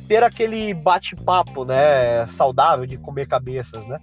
[0.07, 3.99] ter aquele bate-papo, né, saudável de comer cabeças, né?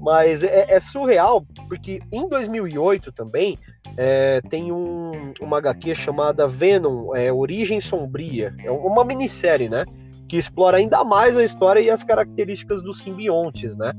[0.00, 3.58] Mas é, é surreal, porque em 2008 também
[3.96, 8.54] é, tem um, uma HQ chamada Venom, é, Origem Sombria.
[8.62, 9.84] É uma minissérie, né?
[10.28, 13.92] Que explora ainda mais a história e as características dos simbiontes, né?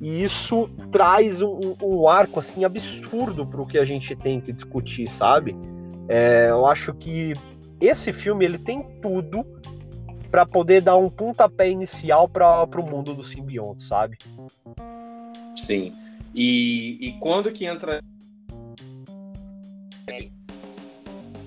[0.00, 4.52] E isso traz um, um arco assim absurdo para o que a gente tem que
[4.52, 5.54] discutir, sabe?
[6.08, 7.34] É, eu acho que
[7.80, 9.44] esse filme ele tem tudo
[10.30, 14.16] para poder dar um pontapé inicial para o mundo dos simbiontes, sabe?
[15.56, 15.92] Sim.
[16.34, 18.02] E, e quando que entra.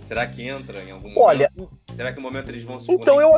[0.02, 1.22] Será que entra em algum momento?
[1.22, 1.52] Olha.
[1.96, 3.32] Será que no momento eles vão se Então eu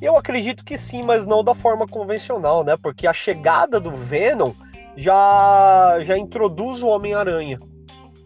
[0.00, 2.76] Eu acredito que sim, mas não da forma convencional, né?
[2.76, 4.52] Porque a chegada do Venom
[4.96, 7.58] já, já introduz o Homem-Aranha.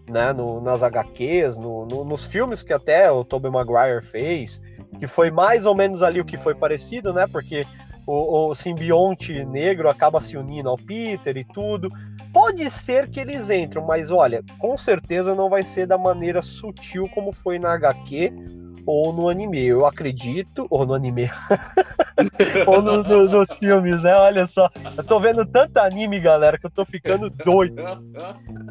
[0.07, 4.61] Né, no, nas HQs, no, no, nos filmes que até o Tobey Maguire fez,
[4.99, 7.27] que foi mais ou menos ali o que foi parecido, né?
[7.27, 7.67] Porque
[8.07, 11.89] o, o simbionte negro acaba se unindo ao Peter e tudo.
[12.33, 17.09] Pode ser que eles entram, mas olha, com certeza não vai ser da maneira sutil
[17.11, 19.65] como foi na HQ ou no anime.
[19.65, 21.31] Eu acredito, ou no anime,
[22.67, 24.15] ou no, no, nos filmes, né?
[24.15, 27.83] Olha só, eu tô vendo tanto anime, galera, que eu tô ficando doido.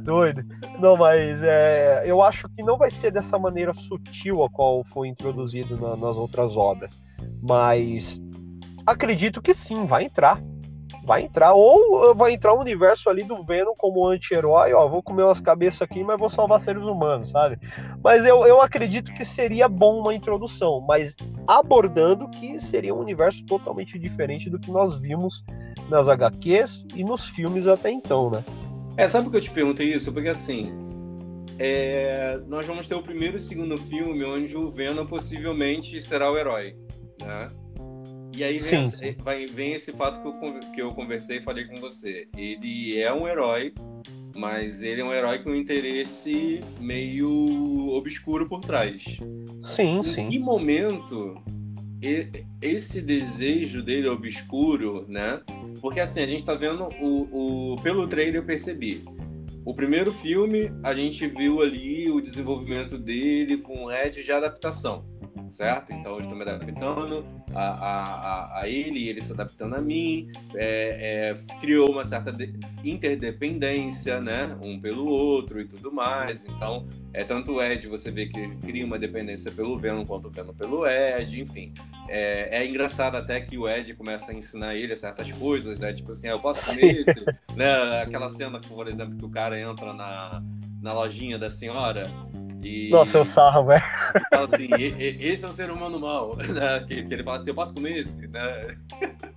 [0.04, 0.44] Doido.
[0.80, 5.08] Não, mas é, eu acho que não vai ser dessa maneira sutil a qual foi
[5.08, 7.02] introduzido na, nas outras obras.
[7.42, 8.22] Mas
[8.86, 10.42] acredito que sim, vai entrar.
[11.06, 15.24] Vai entrar, ou vai entrar um universo ali do Venom como anti-herói, ó, vou comer
[15.24, 17.60] umas cabeças aqui, mas vou salvar seres humanos, sabe?
[18.04, 21.16] Mas eu, eu acredito que seria bom uma introdução, mas
[21.48, 25.44] abordando que seria um universo totalmente diferente do que nós vimos
[25.90, 28.44] nas HQs e nos filmes até então, né?
[28.96, 30.12] É, sabe que eu te perguntei isso?
[30.14, 30.72] Porque assim,
[31.58, 36.38] é, nós vamos ter o primeiro e segundo filme onde o Venom possivelmente será o
[36.38, 36.76] herói,
[37.22, 37.48] né?
[38.36, 39.16] E aí vem, sim, sim.
[39.20, 42.28] Vai, vem esse fato que eu, que eu conversei e falei com você.
[42.36, 43.74] Ele é um herói,
[44.36, 49.04] mas ele é um herói com um interesse meio obscuro por trás.
[49.62, 50.22] Sim, em sim.
[50.24, 51.42] Em que momento
[52.62, 55.40] esse desejo dele obscuro, né?
[55.80, 59.04] Porque assim, a gente tá vendo o, o pelo trailer eu percebi.
[59.66, 65.13] O primeiro filme, a gente viu ali o desenvolvimento dele com o Ed de adaptação
[65.54, 65.94] certo?
[65.94, 71.32] Então eu estou me adaptando a, a, a ele, ele se adaptando a mim, é,
[71.32, 72.36] é, criou uma certa
[72.84, 74.58] interdependência, né?
[74.62, 76.44] Um pelo outro e tudo mais.
[76.46, 80.32] Então, é tanto o Ed, você vê que cria uma dependência pelo Venom quanto o
[80.32, 81.74] Venom pelo Ed, enfim.
[82.10, 85.94] É, é, engraçado até que o Ed começa a ensinar ele certas coisas, né?
[85.94, 87.24] Tipo assim, ah, eu posso comer esse,
[87.56, 88.02] né?
[88.02, 90.44] Aquela cena, por exemplo, que o cara entra na,
[90.82, 92.10] na lojinha da senhora
[92.64, 93.84] e, Nossa, eu sarro, velho.
[94.30, 96.84] Fala assim, esse é um ser humano mau, né?
[96.88, 98.78] Que, que, ele fala assim, eu posso comer esse, né?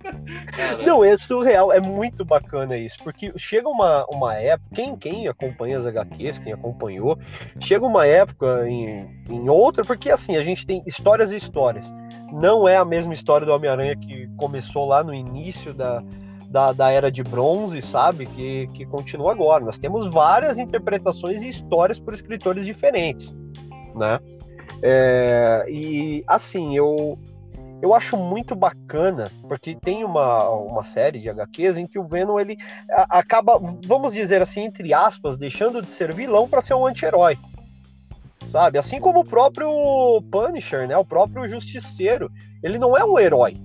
[0.85, 5.77] Não, é surreal, é muito bacana isso, porque chega uma, uma época, quem, quem acompanha
[5.77, 7.17] as HQs, quem acompanhou,
[7.59, 11.85] chega uma época em, em outra, porque assim, a gente tem histórias e histórias.
[12.31, 16.03] Não é a mesma história do Homem-Aranha que começou lá no início da,
[16.49, 18.25] da, da era de bronze, sabe?
[18.25, 19.63] Que, que continua agora.
[19.63, 23.35] Nós temos várias interpretações e histórias por escritores diferentes,
[23.95, 24.19] né?
[24.81, 27.17] É, e assim, eu,
[27.81, 32.39] eu acho muito bacana, porque tem uma, uma série de HQs em que o Venom
[32.39, 32.57] ele
[33.09, 37.37] acaba, vamos dizer assim, entre aspas, deixando de ser vilão para ser um anti-herói.
[38.51, 38.77] Sabe?
[38.77, 39.69] Assim como o próprio
[40.31, 40.97] Punisher, né?
[40.97, 42.31] O próprio Justiceiro.
[42.63, 43.57] Ele não é um herói.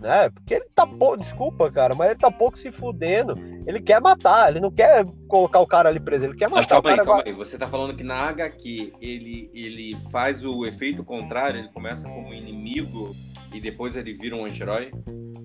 [0.00, 0.30] Né?
[0.30, 3.36] Porque ele tá pouco, desculpa, cara, mas ele tá pouco se fudendo.
[3.66, 6.56] Ele quer matar, ele não quer colocar o cara ali preso, ele quer matar.
[6.56, 7.26] Mas calma aí, calma vai...
[7.26, 7.32] aí.
[7.32, 12.32] Você tá falando que na HQ ele, ele faz o efeito contrário, ele começa como
[12.32, 13.14] inimigo
[13.52, 14.92] e depois ele vira um anti-herói?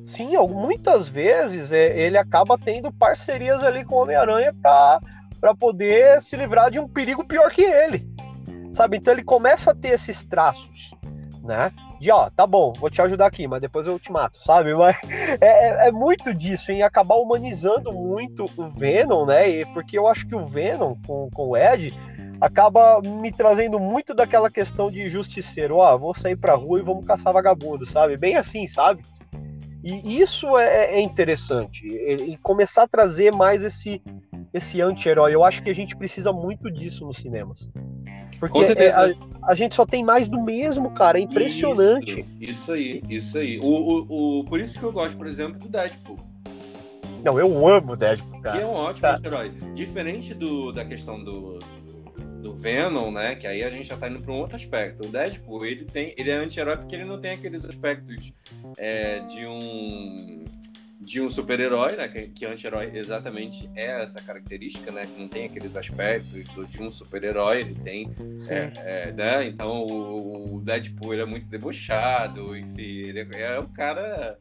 [0.06, 6.36] Sim, muitas vezes é, ele acaba tendo parcerias ali com o Homem-Aranha para poder se
[6.36, 8.08] livrar de um perigo pior que ele.
[8.74, 8.98] Sabe?
[8.98, 10.92] Então ele começa a ter esses traços,
[11.44, 11.72] né?
[12.04, 14.74] De ó, tá bom, vou te ajudar aqui, mas depois eu te mato, sabe?
[14.76, 15.02] Mas
[15.40, 19.50] é, é, é muito disso, em acabar humanizando muito o Venom, né?
[19.50, 21.94] E porque eu acho que o Venom com, com o Ed
[22.42, 27.06] acaba me trazendo muito daquela questão de justiceiro, ó, vou sair pra rua e vamos
[27.06, 28.18] caçar vagabundo, sabe?
[28.18, 29.02] Bem assim, sabe?
[29.82, 34.02] E isso é, é interessante, e começar a trazer mais esse,
[34.54, 35.36] esse anti-herói.
[35.36, 37.70] Eu acho que a gente precisa muito disso nos cinemas.
[38.40, 39.14] Porque é, a,
[39.44, 41.18] a, gente só tem mais do mesmo, cara.
[41.18, 42.26] É impressionante.
[42.40, 43.60] Isso, isso aí, isso aí.
[43.60, 46.20] O, o, o, por isso que eu gosto, por exemplo, do Deadpool.
[47.24, 48.58] Não, eu amo o Deadpool, cara.
[48.58, 49.52] Que é um ótimo herói.
[49.74, 51.60] Diferente do, da questão do,
[52.42, 53.36] do Venom, né?
[53.36, 55.08] Que aí a gente já tá indo para um outro aspecto.
[55.08, 58.34] O Deadpool, ele tem, ele é anti-herói porque ele não tem aqueles aspectos
[58.78, 60.46] é, de um
[61.04, 62.08] de um super-herói, né?
[62.08, 65.06] Que, que anti-herói exatamente é essa característica, né?
[65.06, 68.16] Que não tem aqueles aspectos do, de um super-herói, ele tem.
[68.48, 69.46] É, é, né?
[69.46, 74.40] Então o, o, Deadpool ele é muito debochado, enfim, ele é, é um cara.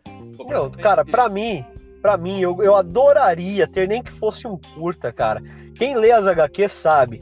[0.48, 1.64] Não, cara, para mim,
[2.00, 5.42] para mim, eu, eu adoraria ter nem que fosse um curta, cara.
[5.74, 7.20] Quem lê as HQ sabe.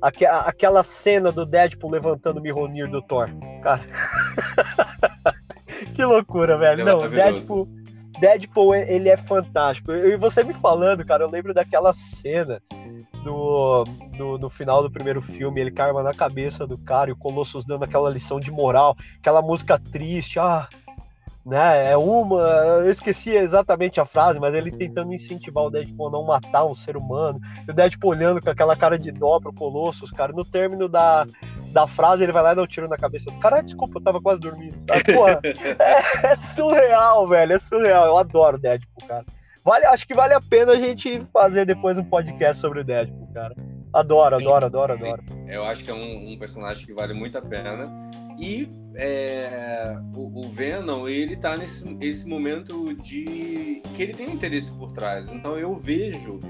[0.00, 3.28] Aqu aquela cena do Deadpool levantando o Mihonir do Thor.
[3.62, 3.84] Cara.
[5.94, 6.86] que loucura, velho.
[6.86, 7.68] Não, Deadpool
[8.20, 9.92] Deadpool, ele é fantástico.
[9.92, 12.60] E você me falando, cara, eu lembro daquela cena
[13.24, 13.84] do,
[14.38, 17.84] do, final do primeiro filme, ele carma na cabeça do cara e o Colossus dando
[17.84, 20.68] aquela lição de moral, aquela música triste, ah,
[21.44, 22.40] né, é uma,
[22.82, 26.74] eu esqueci exatamente a frase, mas ele tentando incentivar o Deadpool a não matar um
[26.74, 30.44] ser humano, e o Deadpool olhando com aquela cara de dó pro Colossus, cara, no
[30.44, 31.26] término da,
[31.70, 33.58] da frase, ele vai lá e dá um tiro na cabeça do cara.
[33.58, 34.76] Ah, desculpa, eu tava quase dormindo.
[35.14, 37.52] Porra, é, é, surreal, velho.
[37.52, 38.06] É surreal.
[38.06, 39.24] Eu adoro Deadpool, cara.
[39.64, 43.28] Vale, acho que vale a pena a gente fazer depois um podcast sobre o Deadpool,
[43.32, 43.54] cara.
[43.92, 45.22] Adoro, adoro, adoro, adoro.
[45.48, 47.88] Eu acho que é um, um personagem que vale muito a pena.
[48.38, 54.72] E é, o, o, Venom, ele tá nesse esse momento de que ele tem interesse
[54.72, 55.28] por trás.
[55.30, 56.40] Então eu vejo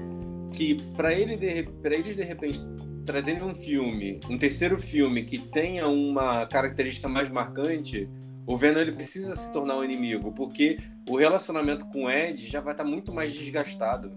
[0.53, 2.61] que para ele para eles de repente
[3.05, 8.09] trazendo um filme, um terceiro filme que tenha uma característica mais marcante,
[8.45, 10.77] o Venom ele precisa se tornar um inimigo, porque
[11.07, 14.11] o relacionamento com o Ed já vai estar muito mais desgastado.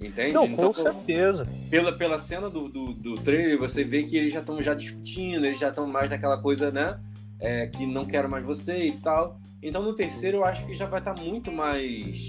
[0.00, 0.32] Entende?
[0.32, 1.46] Não, então, com certeza.
[1.70, 5.46] Pela, pela cena do, do, do trailer, você vê que eles já estão já discutindo,
[5.46, 6.98] eles já estão mais naquela coisa, né?
[7.40, 9.40] É, que não quero mais você e tal.
[9.62, 12.28] Então no terceiro eu acho que já vai estar muito mais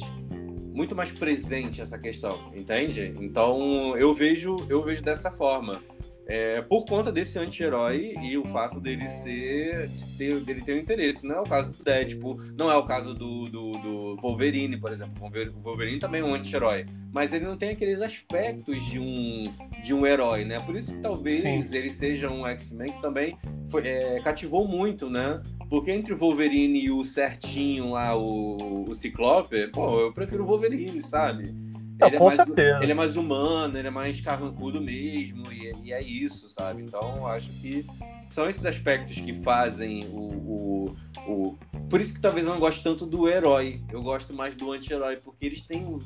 [0.76, 3.14] muito mais presente essa questão, entende?
[3.20, 5.82] Então eu vejo eu vejo dessa forma.
[6.28, 11.26] É, por conta desse anti-herói e o fato dele ser ter, dele ter um interesse.
[11.26, 14.92] Não é o caso do Deadpool, não é o caso do, do, do Wolverine, por
[14.92, 15.14] exemplo.
[15.24, 19.54] O Wolverine também é um anti-herói, mas ele não tem aqueles aspectos de um,
[19.84, 20.60] de um herói, né?
[20.60, 21.64] Por isso que talvez Sim.
[21.72, 23.38] ele seja um X-Men que também
[23.70, 25.40] foi, é, cativou muito, né?
[25.70, 30.46] Porque entre o Wolverine e o certinho lá, o, o Ciclope, pô, eu prefiro o
[30.46, 31.54] Wolverine, sabe?
[32.00, 32.84] Não, ele, é com mais, certeza.
[32.84, 36.82] ele é mais humano, ele é mais carrancudo mesmo, e, e, é isso, sabe?
[36.82, 37.86] Então, acho que
[38.30, 40.96] são esses aspectos que fazem o, o,
[41.28, 41.58] o,
[41.90, 43.82] Por isso que talvez eu não goste tanto do herói.
[43.92, 46.00] Eu gosto mais do anti-herói, porque eles têm.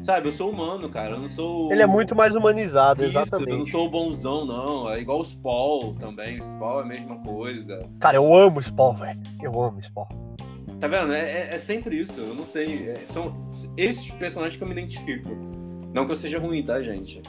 [0.00, 1.16] Sabe, eu sou humano, cara.
[1.16, 1.72] Eu não sou.
[1.72, 3.50] Ele é muito mais humanizado, isso, exatamente.
[3.50, 4.90] Eu não sou o bonzão, não.
[4.90, 6.40] É igual o Spawn também.
[6.40, 7.80] Spawn é a mesma coisa.
[7.98, 9.20] Cara, eu amo Spawn, velho.
[9.42, 10.06] Eu amo Spawn.
[10.80, 11.12] Tá vendo?
[11.12, 12.20] É, é, é sempre isso.
[12.20, 12.90] Eu não sei.
[12.90, 15.30] É, são esses personagens que eu me identifico.
[15.92, 17.20] Não que eu seja ruim, tá, gente?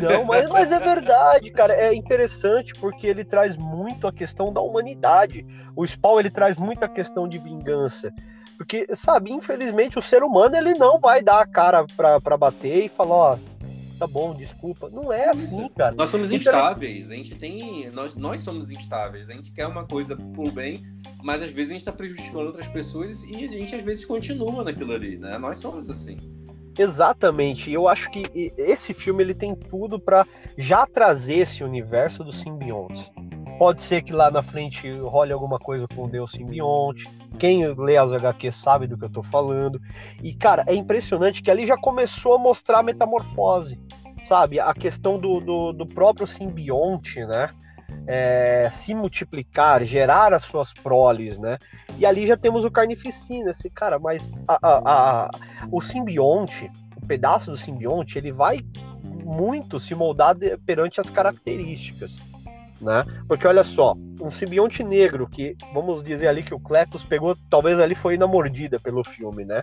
[0.00, 1.72] Não, mas, mas é verdade, cara.
[1.72, 5.46] É interessante porque ele traz muito a questão da humanidade.
[5.74, 8.12] O Spawn ele traz muito a questão de vingança.
[8.56, 12.86] Porque, sabe, infelizmente o ser humano ele não vai dar a cara pra, pra bater
[12.86, 13.38] e falar, ó,
[13.98, 14.88] tá bom, desculpa.
[14.88, 15.94] Não é assim, cara.
[15.94, 17.90] Nós somos então, instáveis, a gente tem.
[17.90, 20.82] Nós, nós somos instáveis, a gente quer uma coisa por bem,
[21.22, 24.64] mas às vezes a gente tá prejudicando outras pessoas e a gente às vezes continua
[24.64, 25.36] naquilo ali, né?
[25.38, 26.16] Nós somos assim.
[26.78, 27.70] Exatamente.
[27.70, 33.10] Eu acho que esse filme ele tem tudo para já trazer esse universo dos simbiontes.
[33.58, 37.10] Pode ser que lá na frente role alguma coisa com o Deus simbionte.
[37.38, 39.80] Quem lê as HQ sabe do que eu tô falando.
[40.22, 43.80] E, cara, é impressionante que ali já começou a mostrar a metamorfose.
[44.24, 44.60] Sabe?
[44.60, 47.48] A questão do, do, do próprio simbionte, né?
[48.06, 51.58] É, se multiplicar, gerar as suas proles, né?
[51.98, 54.80] E ali já temos o carnificina, esse cara, mas a, a,
[55.24, 55.30] a,
[55.70, 58.60] o simbionte, o pedaço do simbionte, ele vai
[59.24, 62.20] muito se moldar de, perante as características
[62.80, 63.04] né?
[63.26, 67.80] Porque olha só, um simbionte negro que, vamos dizer ali que o Cletus pegou, talvez
[67.80, 69.62] ali foi na mordida pelo filme, né?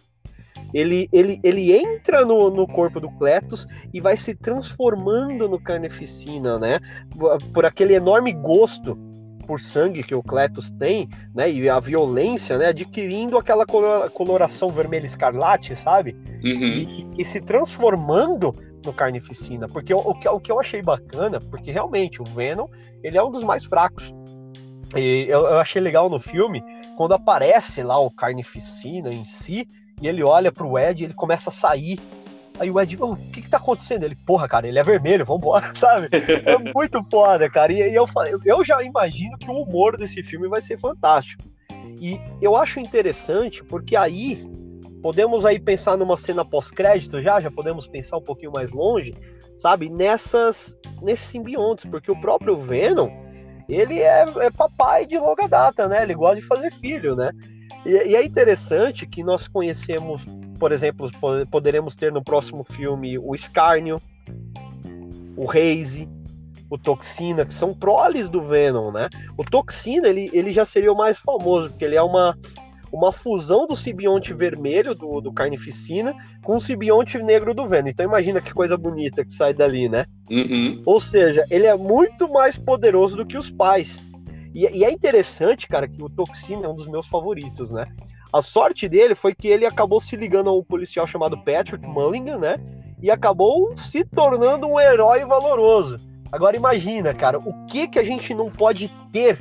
[0.73, 6.57] Ele, ele, ele entra no, no corpo do Cletus e vai se transformando no Carneficina,
[6.57, 6.79] né?
[7.53, 8.97] Por aquele enorme gosto
[9.43, 11.51] por sangue que o Cletus tem, né?
[11.51, 12.67] E a violência, né?
[12.67, 16.15] Adquirindo aquela coloração vermelha escarlate, sabe?
[16.43, 16.63] Uhum.
[16.63, 18.53] E, e, se transformando
[18.85, 22.67] no Carnificina, porque o, o, que, o que eu achei bacana, porque realmente o Venom,
[23.01, 24.13] ele é um dos mais fracos.
[24.95, 26.61] E eu, eu achei legal no filme,
[26.97, 29.67] quando aparece lá o Carnificina em si,
[30.03, 31.97] e ele olha pro Ed e ele começa a sair.
[32.59, 34.03] Aí o Ed, o que que tá acontecendo?
[34.03, 36.09] Ele, porra, cara, ele é vermelho, vambora, sabe?
[36.11, 37.71] É muito foda, cara.
[37.71, 38.05] E, e eu,
[38.45, 41.41] eu já imagino que o humor desse filme vai ser fantástico.
[42.01, 44.45] E eu acho interessante porque aí
[45.01, 49.15] podemos aí pensar numa cena pós-crédito já, já podemos pensar um pouquinho mais longe,
[49.57, 49.89] sabe?
[49.89, 53.09] Nessas, nesses simbiontes, porque o próprio Venom,
[53.69, 56.03] ele é, é papai de longa data, né?
[56.03, 57.31] Ele gosta de fazer filho, né?
[57.85, 60.25] E, e, é interessante que nós conhecemos,
[60.59, 61.09] por exemplo,
[61.49, 64.01] poderemos ter no próximo filme o Escárnio,
[65.35, 66.07] o Reise,
[66.69, 69.09] o Toxina, que são proles do Venom, né?
[69.37, 72.37] O Toxina, ele, ele já seria o mais famoso, porque ele é uma
[72.93, 77.89] uma fusão do simbionte vermelho do, do Carnificina com o simbionte negro do Venom.
[77.89, 80.05] Então imagina que coisa bonita que sai dali, né?
[80.29, 80.79] Uhum.
[80.85, 84.03] Ou seja, ele é muito mais poderoso do que os pais.
[84.53, 87.87] E, e, é interessante, cara, que o Toxina é um dos meus favoritos, né?
[88.31, 92.37] A sorte dele foi que ele acabou se ligando a um policial chamado Patrick Mulligan,
[92.37, 92.55] né?
[93.01, 95.97] E acabou se tornando um herói valoroso.
[96.31, 99.37] Agora imagina, cara, o que que a gente não pode ter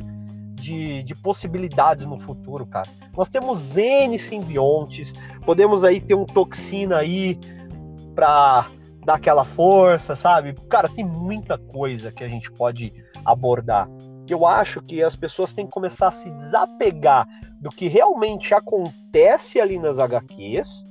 [0.63, 2.89] de, de possibilidades no futuro, cara.
[3.17, 5.13] Nós temos N simbiontes,
[5.45, 7.39] podemos aí ter um toxina aí
[8.15, 8.71] para
[9.05, 10.55] dar aquela força, sabe?
[10.69, 12.93] Cara, tem muita coisa que a gente pode
[13.25, 13.89] abordar.
[14.29, 17.27] Eu acho que as pessoas têm que começar a se desapegar
[17.61, 20.85] do que realmente acontece ali nas HQs,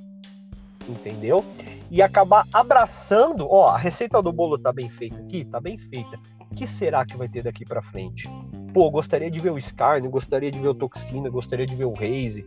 [0.88, 1.44] entendeu?
[1.90, 6.18] E acabar abraçando, ó, a receita do bolo tá bem feita aqui, tá bem feita.
[6.50, 8.28] O que será que vai ter daqui para frente?
[8.72, 11.92] pô, gostaria de ver o Scarne, gostaria de ver o Toxina, gostaria de ver o
[11.92, 12.46] Raze,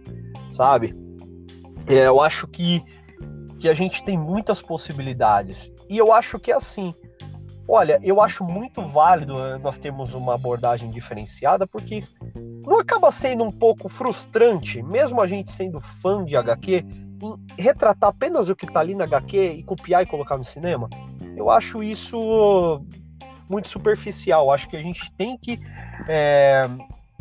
[0.52, 0.94] sabe?
[1.88, 2.84] É, eu acho que,
[3.60, 5.72] que a gente tem muitas possibilidades.
[5.88, 6.94] E eu acho que é assim.
[7.68, 12.04] Olha, eu acho muito válido eh, nós termos uma abordagem diferenciada, porque
[12.66, 16.86] não acaba sendo um pouco frustrante, mesmo a gente sendo fã de HQ,
[17.22, 20.90] em retratar apenas o que tá ali na HQ e copiar e colocar no cinema?
[21.36, 22.82] Eu acho isso
[23.50, 24.52] muito superficial.
[24.52, 25.60] Acho que a gente tem que
[26.08, 26.68] é,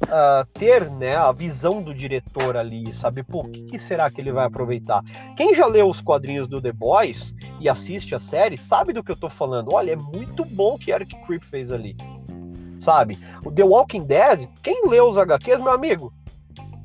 [0.03, 4.33] uh, ter né, a visão do diretor ali, saber por que, que, será que ele
[4.33, 5.03] vai aproveitar.
[5.37, 9.13] Quem já leu os quadrinhos do The Boys e assiste a série sabe do que
[9.13, 9.73] eu tô falando.
[9.73, 11.97] Olha, é muito bom o que Eric Krip fez ali.
[12.79, 13.19] Sabe?
[13.45, 16.13] O The Walking Dead, quem leu os HQs, meu amigo,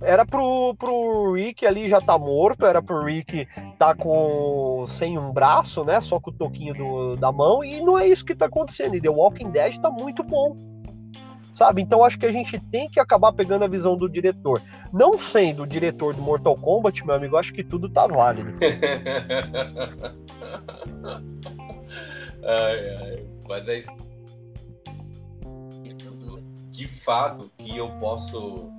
[0.02, 3.46] era pro, pro Rick ali já tá morto, era pro Rick
[3.78, 6.00] tá com sem um braço, né?
[6.00, 8.96] Só com o toquinho do, da mão, e não é isso que tá acontecendo.
[8.96, 10.56] E The Walking Dead tá muito bom.
[11.60, 11.82] Sabe?
[11.82, 14.62] Então acho que a gente tem que acabar pegando a visão do diretor.
[14.94, 18.54] Não sendo o diretor do Mortal Kombat, meu amigo, acho que tudo tá válido.
[22.42, 23.26] ai, ai.
[23.46, 23.92] Mas é isso.
[26.70, 28.72] De fato que eu posso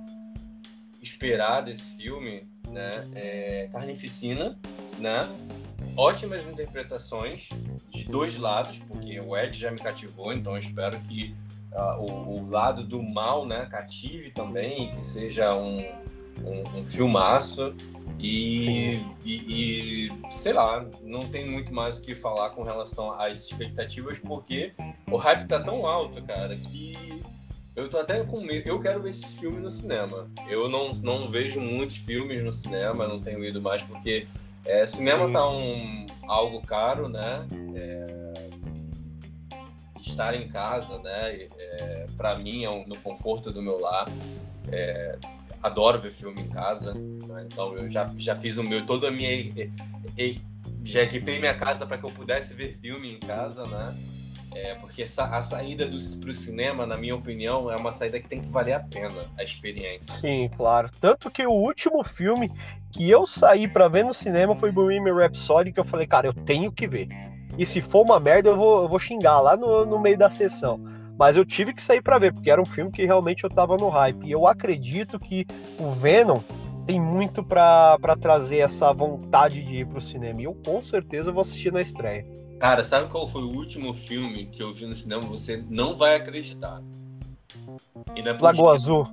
[1.03, 3.07] esperar desse filme, né?
[3.13, 4.57] É Carnificina,
[4.97, 5.29] né?
[5.95, 7.47] Ótimas interpretações
[7.91, 11.35] de dois lados, porque o Ed já me cativou, então espero que
[11.73, 15.79] uh, o, o, lado do mal, né, cative também, que seja um,
[16.43, 17.73] um, um filmaço.
[18.19, 23.45] E, e, e, sei lá, não tem muito mais o que falar com relação às
[23.45, 24.73] expectativas, porque
[25.09, 27.21] o hype tá tão alto, cara, que
[27.75, 28.67] eu tô até com medo.
[28.67, 30.29] Eu quero ver esse filme no cinema.
[30.47, 34.27] Eu não, não vejo muitos filmes no cinema, não tenho ido mais porque
[34.65, 35.33] é, cinema Sim.
[35.33, 37.47] tá um, algo caro, né?
[37.75, 38.30] É,
[40.09, 41.47] estar em casa, né?
[41.57, 44.07] É, para mim, é um, no conforto do meu lar.
[44.71, 45.17] É,
[45.61, 47.47] adoro ver filme em casa, né?
[47.51, 49.29] então eu já, já fiz o meu, toda a minha.
[50.83, 53.95] Já equipei minha casa para que eu pudesse ver filme em casa, né?
[54.53, 58.41] É, porque a saída para o cinema, na minha opinião, é uma saída que tem
[58.41, 60.13] que valer a pena a experiência.
[60.15, 60.89] Sim, claro.
[60.99, 62.51] Tanto que o último filme
[62.91, 66.33] que eu saí para ver no cinema foi Bohemian Rhapsody, que eu falei, cara, eu
[66.33, 67.07] tenho que ver.
[67.57, 70.29] E se for uma merda, eu vou, eu vou xingar lá no, no meio da
[70.29, 70.79] sessão.
[71.17, 73.77] Mas eu tive que sair para ver, porque era um filme que realmente eu tava
[73.77, 74.25] no hype.
[74.25, 75.45] E eu acredito que
[75.77, 76.39] o Venom
[76.85, 80.41] tem muito para trazer essa vontade de ir pro cinema.
[80.41, 82.25] E eu com certeza vou assistir na estreia.
[82.59, 85.21] Cara, sabe qual foi o último filme que eu vi no cinema?
[85.23, 86.81] Você não vai acreditar.
[88.15, 89.07] É Lagoa Azul.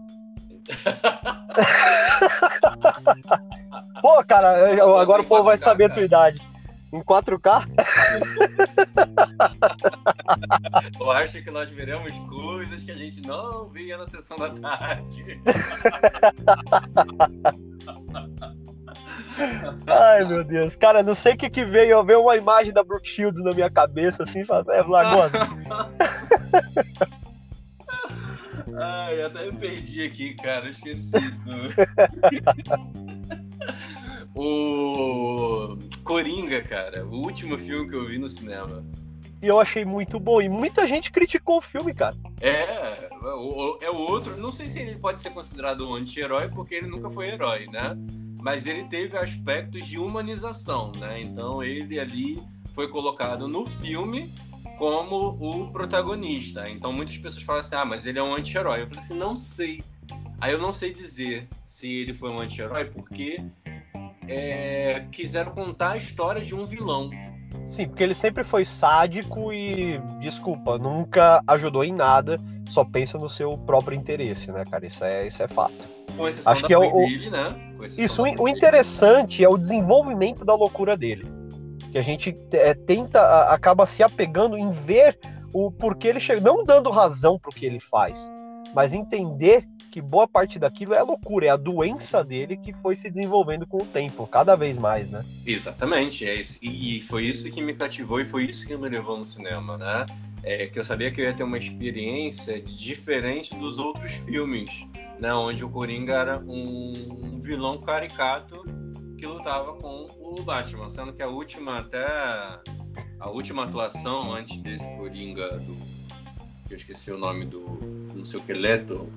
[4.03, 6.48] Pô, cara, eu, agora o povo vai saber a tua idade.
[6.93, 7.67] Em 4K?
[10.99, 15.39] eu acho que nós veremos coisas que a gente não via na sessão da tarde.
[19.87, 20.77] Ai, meu Deus.
[20.77, 21.91] Cara, não sei o que que veio.
[21.91, 25.31] Eu veio uma imagem da Brooke Shields na minha cabeça, assim, é Lagoa.
[28.81, 30.69] Ai, até me perdi aqui, cara.
[30.69, 31.11] Esqueci.
[34.39, 37.05] O Coringa, cara.
[37.05, 38.85] O último filme que eu vi no cinema.
[39.43, 40.41] E eu achei muito bom.
[40.41, 42.17] E muita gente criticou o filme, cara.
[42.41, 43.09] É,
[43.83, 44.37] é o, outro.
[44.37, 47.97] Não sei se ele pode ser considerado um anti-herói, porque ele nunca foi herói, né?
[48.41, 51.21] Mas ele teve aspectos de humanização, né?
[51.21, 52.41] Então ele ali
[52.75, 54.33] foi colocado no filme
[54.79, 56.71] como o protagonista.
[56.71, 58.83] Então muitas pessoas falam assim: ah, mas ele é um anti-herói.
[58.83, 59.83] Eu falei assim: não sei.
[60.41, 63.43] Aí eu não sei dizer se ele foi um anti-herói porque
[64.29, 67.11] é, quiseram contar a história de um vilão.
[67.67, 73.29] Sim, porque ele sempre foi sádico e, desculpa, nunca ajudou em nada, só pensa no
[73.29, 74.87] seu próprio interesse, né, cara?
[74.87, 75.89] Isso é, isso é fato.
[76.17, 77.55] Com exceção Acho que é o, dele, né?
[77.97, 81.39] Isso, o interessante é o desenvolvimento da loucura dele
[81.91, 85.19] que a gente é, tenta, acaba se apegando em ver
[85.53, 88.19] o porquê ele chega, não dando razão para o que ele faz,
[88.75, 89.67] mas entender
[89.99, 93.79] que boa parte daquilo é loucura, é a doença dele que foi se desenvolvendo com
[93.79, 95.25] o tempo, cada vez mais, né?
[95.45, 96.57] Exatamente, é isso.
[96.63, 99.77] E, e foi isso que me cativou e foi isso que me levou no cinema,
[99.77, 100.07] né?
[100.45, 104.87] É que eu sabia que eu ia ter uma experiência diferente dos outros filmes,
[105.19, 105.35] né?
[105.35, 108.63] Onde o Coringa era um, vilão caricato
[109.19, 112.07] que lutava com o Batman, sendo que a última até
[113.19, 115.77] a última atuação antes desse Coringa do
[116.69, 119.09] que eu esqueci o nome do não sei o que Leto.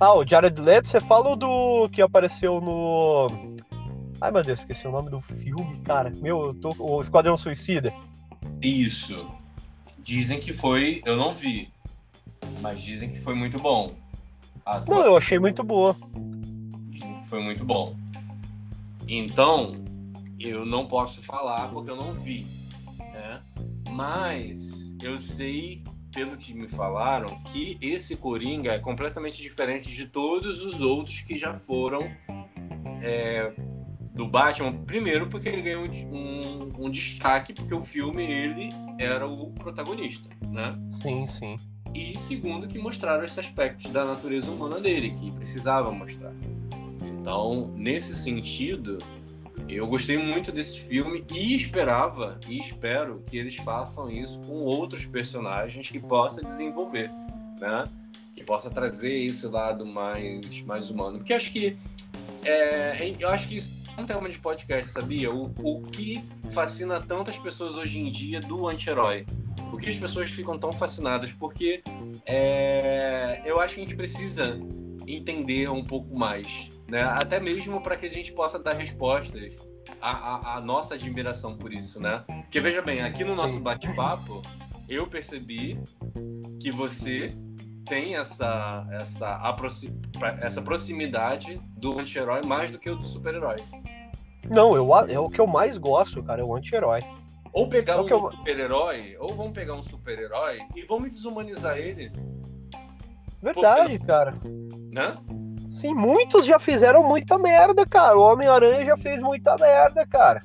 [0.00, 3.26] Ah, o Jared Leto, você fala do que apareceu no
[4.20, 6.10] Ai meu Deus, esqueci o nome do filme, cara.
[6.16, 7.92] Meu, eu tô o Esquadrão Suicida.
[8.60, 9.26] Isso.
[9.98, 11.70] Dizem que foi, eu não vi,
[12.60, 13.92] mas dizem que foi muito bom.
[14.86, 15.96] Não, eu achei muito boa.
[16.90, 17.96] Dizem que foi muito bom.
[19.06, 19.76] Então,
[20.38, 22.46] eu não posso falar porque eu não vi,
[22.98, 23.40] né?
[23.90, 25.82] Mas eu sei,
[26.12, 31.36] pelo que me falaram, que esse Coringa é completamente diferente de todos os outros que
[31.36, 32.10] já foram
[33.02, 33.52] é,
[34.14, 34.72] do Batman.
[34.84, 40.70] Primeiro, porque ele ganhou um, um, destaque, porque o filme ele era o protagonista, né?
[40.90, 41.56] Sim, sim.
[41.94, 46.32] E segundo, que mostraram esses aspectos da natureza humana dele, que precisava mostrar.
[47.02, 48.98] Então, nesse sentido,
[49.68, 55.06] eu gostei muito desse filme e esperava e espero que eles façam isso com outros
[55.06, 57.10] personagens que possa desenvolver,
[57.60, 57.84] né?
[58.34, 61.18] Que possa trazer esse lado mais, mais humano.
[61.18, 61.76] Porque acho que
[62.44, 65.30] é, eu acho que isso é um tema de podcast, sabia?
[65.32, 69.26] O, o que fascina tantas pessoas hoje em dia do anti-herói?
[69.70, 71.32] Por que as pessoas ficam tão fascinadas?
[71.32, 71.82] Porque
[72.24, 74.58] é, eu acho que a gente precisa
[75.06, 77.02] entender um pouco mais né?
[77.02, 79.54] Até mesmo para que a gente possa dar respostas
[80.00, 82.24] à, à, à, nossa admiração por isso, né?
[82.42, 84.42] Porque veja bem, aqui no nosso bate-papo,
[84.88, 85.78] eu percebi
[86.60, 87.32] que você
[87.84, 89.40] tem essa, essa,
[90.40, 93.56] essa proximidade do anti-herói mais do que o do super-herói.
[94.50, 97.00] Não, eu, é o que eu mais gosto, cara, é o anti-herói.
[97.52, 98.30] Ou pegar é um eu...
[98.30, 102.12] super-herói, ou vamos pegar um super-herói e vamos desumanizar ele.
[103.42, 104.06] Verdade, Porque...
[104.06, 104.34] cara.
[104.90, 105.16] Né?
[105.78, 108.18] Sim, muitos já fizeram muita merda, cara.
[108.18, 110.42] O Homem-Aranha já fez muita merda, cara.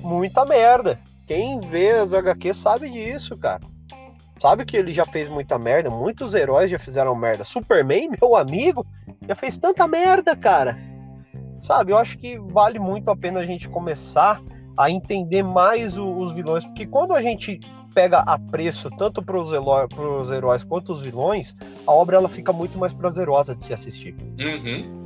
[0.00, 0.98] Muita merda.
[1.26, 3.60] Quem vê as HQ sabe disso, cara.
[4.38, 5.90] Sabe que ele já fez muita merda.
[5.90, 7.44] Muitos heróis já fizeram merda.
[7.44, 8.86] Superman, meu amigo,
[9.28, 10.78] já fez tanta merda, cara.
[11.62, 14.40] Sabe, eu acho que vale muito a pena a gente começar
[14.74, 17.60] a entender mais os vilões, porque quando a gente
[17.94, 21.54] pega a preço tanto para os heróis quanto os vilões,
[21.86, 24.14] a obra ela fica muito mais prazerosa de se assistir.
[24.38, 24.98] Uhum.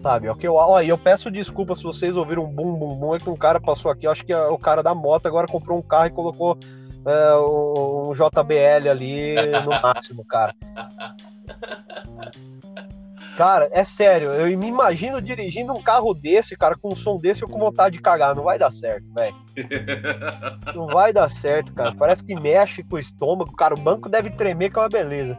[0.00, 0.28] Sabe?
[0.28, 3.30] Ok, eu, ó, eu peço desculpa se vocês ouviram um bum bum bum, é que
[3.30, 5.82] um cara passou aqui, eu acho que é o cara da moto agora comprou um
[5.82, 6.58] carro e colocou
[7.06, 9.34] é, um JBL ali
[9.64, 10.54] no máximo, cara.
[13.36, 17.42] Cara, é sério, eu me imagino dirigindo um carro desse, cara, com um som desse,
[17.42, 18.34] eu com vontade de cagar.
[18.34, 19.34] Não vai dar certo, velho.
[20.74, 21.94] Não vai dar certo, cara.
[21.96, 23.74] Parece que mexe com o estômago, cara.
[23.74, 25.38] O banco deve tremer, que é uma beleza.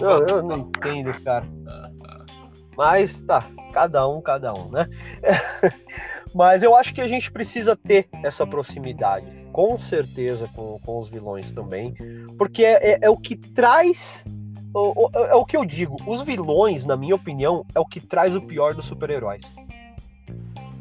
[0.00, 1.46] Não, eu não entendo, cara.
[2.76, 4.86] Mas tá, cada um, cada um, né?
[6.34, 11.08] Mas eu acho que a gente precisa ter essa proximidade, com certeza, com, com os
[11.08, 11.94] vilões também,
[12.36, 14.24] porque é, é, é o que traz
[15.14, 18.40] é o que eu digo, os vilões, na minha opinião, é o que traz o
[18.40, 19.42] pior dos super-heróis.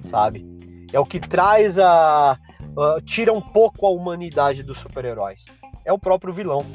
[0.07, 0.45] Sabe?
[0.91, 2.31] É o que traz a.
[2.31, 5.45] a tira um pouco a humanidade dos super-heróis.
[5.83, 6.65] É o próprio vilão.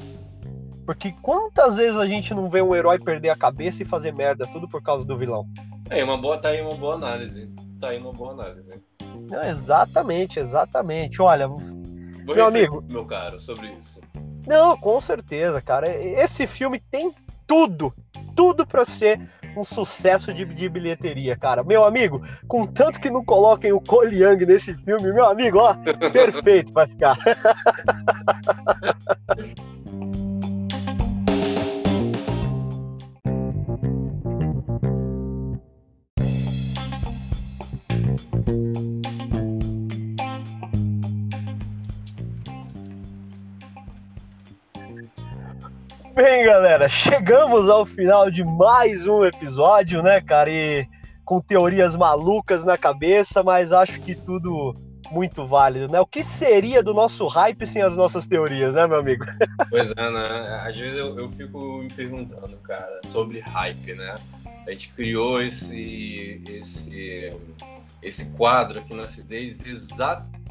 [0.84, 4.46] Porque quantas vezes a gente não vê um herói perder a cabeça e fazer merda
[4.46, 5.46] tudo por causa do vilão?
[5.88, 7.48] É, uma boa, tá aí uma boa análise.
[7.78, 8.82] Tá aí uma boa análise.
[9.30, 11.22] Não, exatamente, exatamente.
[11.22, 12.82] Olha, Vou meu amigo.
[12.88, 14.00] Meu caro, sobre isso.
[14.46, 15.88] Não, com certeza, cara.
[15.96, 17.14] Esse filme tem
[17.46, 17.92] tudo,
[18.34, 19.20] tudo para ser
[19.56, 21.62] um sucesso de, de, bilheteria, cara.
[21.62, 25.74] Meu amigo, contanto que não coloquem o Cole Young nesse filme, meu amigo, ó,
[26.12, 27.18] perfeito vai ficar.
[46.22, 50.48] Bem, galera, chegamos ao final de mais um episódio, né, cara?
[50.48, 50.86] E
[51.24, 54.72] com teorias malucas na cabeça, mas acho que tudo
[55.10, 56.00] muito válido, né?
[56.00, 59.24] O que seria do nosso hype sem as nossas teorias, né, meu amigo?
[59.68, 60.62] Pois é, né?
[60.64, 64.14] Às vezes eu, eu fico me perguntando, cara, sobre hype, né?
[64.64, 67.30] A gente criou esse, esse,
[68.00, 70.41] esse quadro aqui na Acidez exatamente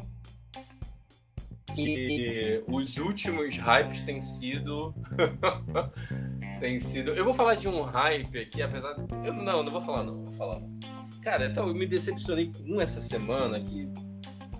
[1.74, 4.94] que os últimos hypes têm sido.
[6.60, 7.12] têm sido.
[7.12, 8.94] Eu vou falar de um hype aqui, apesar.
[9.24, 10.24] Eu, não, não vou falar, não.
[10.24, 10.70] Vou falar, não.
[11.22, 13.88] Cara, então, eu me decepcionei com um essa semana que.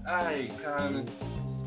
[0.04, 1.04] Ai, cara.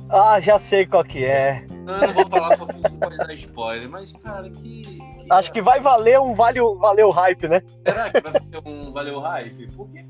[0.09, 1.65] Ah, já sei qual que é.
[1.69, 4.81] Não, não vou falar porque não pode dar spoiler, mas, cara, que.
[4.83, 7.61] que Acho que vai valer um vale, valeu hype, né?
[7.85, 9.67] Será que vai valer um valeu hype?
[9.75, 10.05] Porque,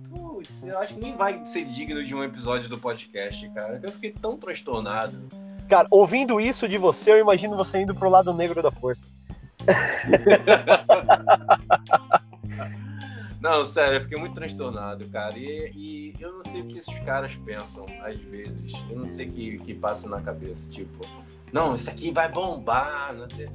[0.46, 3.80] putz, eu acho que nem vai ser digno de um episódio do podcast, cara.
[3.82, 5.28] Eu fiquei tão transtornado.
[5.68, 9.06] Cara, ouvindo isso de você, eu imagino você indo pro lado negro da força.
[13.42, 15.38] Não, sério, eu fiquei muito transtornado, cara.
[15.38, 18.74] E, e, eu não sei o que esses caras pensam, às vezes.
[18.90, 20.68] Eu não sei o que, que passa na cabeça.
[20.72, 21.06] Tipo,
[21.54, 23.14] não, isso aqui vai bombar.
[23.14, 23.48] Não sei.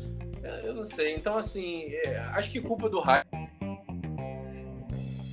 [0.62, 1.16] Eu não sei.
[1.16, 3.26] Então, assim, é, acho que culpa do hype.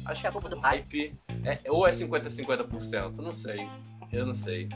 [0.07, 3.17] Acho que a culpa do hype é, ou é 50-50%.
[3.17, 3.69] Não sei.
[4.11, 4.69] Eu não sei.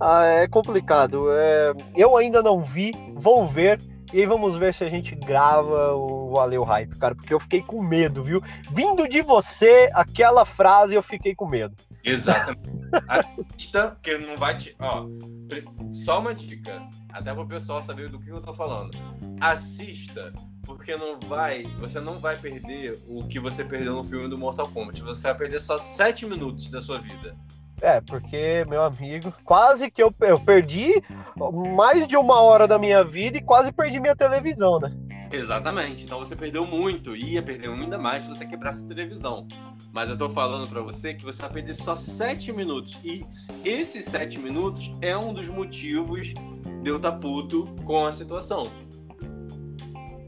[0.00, 1.26] Ah, é complicado.
[1.32, 1.72] É...
[1.94, 3.80] Eu ainda não vi, vou ver.
[4.12, 7.60] E aí vamos ver se a gente grava o Valeu Hype, cara, porque eu fiquei
[7.60, 8.40] com medo, viu?
[8.70, 11.74] Vindo de você, aquela frase eu fiquei com medo.
[12.06, 12.76] Exatamente.
[13.08, 14.76] Assista, porque não vai te.
[14.78, 15.06] Ó,
[15.92, 18.96] só uma dica, até para o pessoal saber do que eu tô falando.
[19.40, 20.32] Assista,
[20.64, 21.64] porque não vai.
[21.80, 25.02] Você não vai perder o que você perdeu no filme do Mortal Kombat.
[25.02, 27.36] Você vai perder só 7 minutos da sua vida.
[27.82, 30.94] É, porque, meu amigo, quase que eu, eu perdi
[31.76, 34.96] mais de uma hora da minha vida e quase perdi minha televisão, né?
[35.30, 36.04] Exatamente.
[36.04, 37.14] Então você perdeu muito.
[37.14, 39.46] Ia perder ainda mais se você quebrasse a televisão.
[39.96, 42.98] Mas eu tô falando para você que você vai perder só 7 minutos.
[43.02, 43.24] E
[43.64, 46.34] esses 7 minutos é um dos motivos
[46.82, 48.70] de eu estar tá puto com a situação.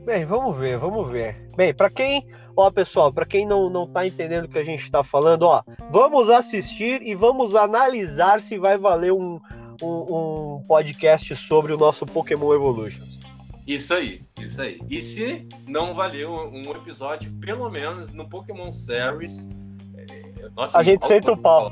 [0.06, 1.46] Bem, vamos ver, vamos ver.
[1.54, 4.84] Bem, para quem, ó, pessoal, para quem não não tá entendendo o que a gente
[4.84, 9.38] está falando, ó, vamos assistir e vamos analisar se vai valer um,
[9.82, 13.17] um, um podcast sobre o nosso Pokémon Evolutions.
[13.68, 14.80] Isso aí, isso aí.
[14.88, 19.46] E se não valeu um episódio, pelo menos no Pokémon Series,
[19.94, 21.70] é, nossa, a gente senta o pau.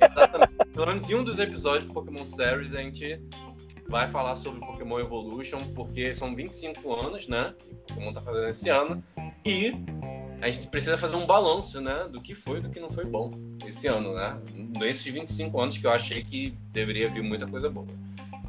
[0.00, 0.54] Exatamente.
[0.72, 3.20] Pelo menos em um dos episódios do Pokémon Series a gente
[3.86, 7.54] vai falar sobre Pokémon Evolution, porque são 25 anos, né?
[7.58, 9.04] Que o Pokémon tá fazendo esse ano.
[9.44, 9.74] E
[10.40, 12.08] a gente precisa fazer um balanço, né?
[12.10, 13.28] Do que foi e do que não foi bom
[13.66, 14.40] esse ano, né?
[14.54, 17.86] Nesses 25 anos que eu achei que deveria vir muita coisa boa.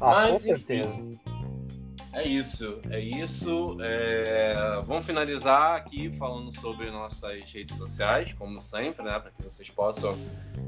[0.00, 0.88] Ah, Mas, com certeza.
[0.88, 1.20] Enfim,
[2.12, 3.76] é isso, é isso.
[3.80, 4.80] É...
[4.84, 9.18] Vamos finalizar aqui falando sobre nossas redes sociais, como sempre, né?
[9.18, 10.16] Para que vocês possam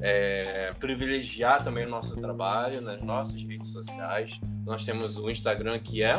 [0.01, 0.71] é...
[0.81, 4.41] privilegiar também o nosso trabalho nas nossas redes sociais.
[4.65, 6.17] Nós temos o Instagram que é.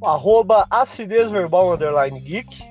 [0.00, 2.62] O arroba acidez verbal underline geek.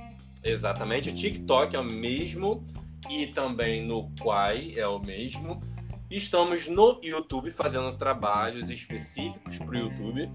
[0.44, 2.66] Exatamente, o TikTok é o mesmo
[3.10, 5.62] e também no Quai é o mesmo.
[6.10, 10.30] Estamos no YouTube fazendo trabalhos específicos para o YouTube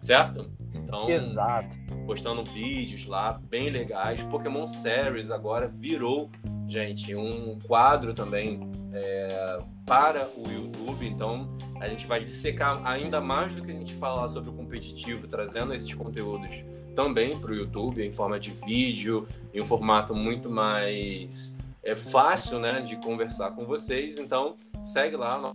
[0.00, 0.50] certo?
[0.74, 1.76] Então, Exato.
[2.06, 4.22] postando vídeos lá bem legais.
[4.24, 6.30] Pokémon Series agora virou,
[6.66, 11.06] gente, um quadro também é, para o YouTube.
[11.06, 15.26] Então, a gente vai dissecar ainda mais do que a gente falar sobre o competitivo,
[15.26, 20.50] trazendo esses conteúdos também para o YouTube em forma de vídeo, em um formato muito
[20.50, 24.18] mais é, fácil, né, de conversar com vocês.
[24.18, 25.54] Então, segue lá.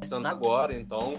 [0.00, 1.16] Começando agora, então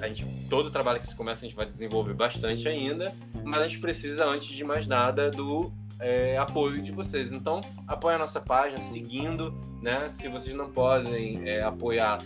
[0.00, 3.60] a gente, todo o trabalho que se começa a gente vai desenvolver bastante ainda, mas
[3.60, 7.32] a gente precisa, antes de mais nada, do é, apoio de vocês.
[7.32, 9.52] Então, apoie a nossa página, seguindo,
[9.82, 10.08] né?
[10.08, 12.18] Se vocês não podem é, apoiar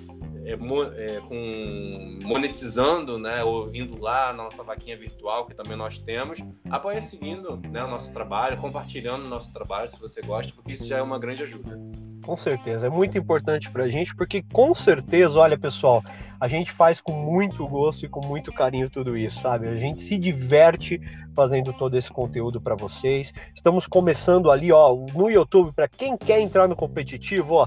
[0.45, 5.99] é, é, com monetizando, né, ou indo lá na nossa vaquinha virtual, que também nós
[5.99, 10.73] temos, apoie seguindo né, o nosso trabalho, compartilhando o nosso trabalho, se você gosta, porque
[10.73, 11.79] isso já é uma grande ajuda.
[12.23, 16.05] Com certeza, é muito importante para a gente, porque com certeza, olha pessoal,
[16.39, 19.69] a gente faz com muito gosto e com muito carinho tudo isso, sabe?
[19.69, 21.01] A gente se diverte
[21.35, 23.35] fazendo todo esse conteúdo para vocês.
[23.53, 27.67] Estamos começando ali, ó, no YouTube, para quem quer entrar no competitivo, ó,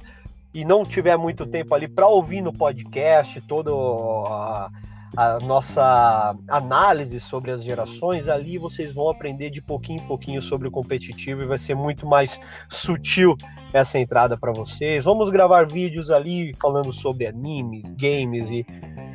[0.53, 4.71] e não tiver muito tempo ali para ouvir no podcast toda a,
[5.15, 10.67] a, nossa análise sobre as gerações, ali vocês vão aprender de pouquinho em pouquinho sobre
[10.67, 12.39] o competitivo e vai ser muito mais
[12.69, 13.35] sutil
[13.73, 15.03] essa entrada para vocês.
[15.03, 18.65] Vamos gravar vídeos ali falando sobre animes, games e,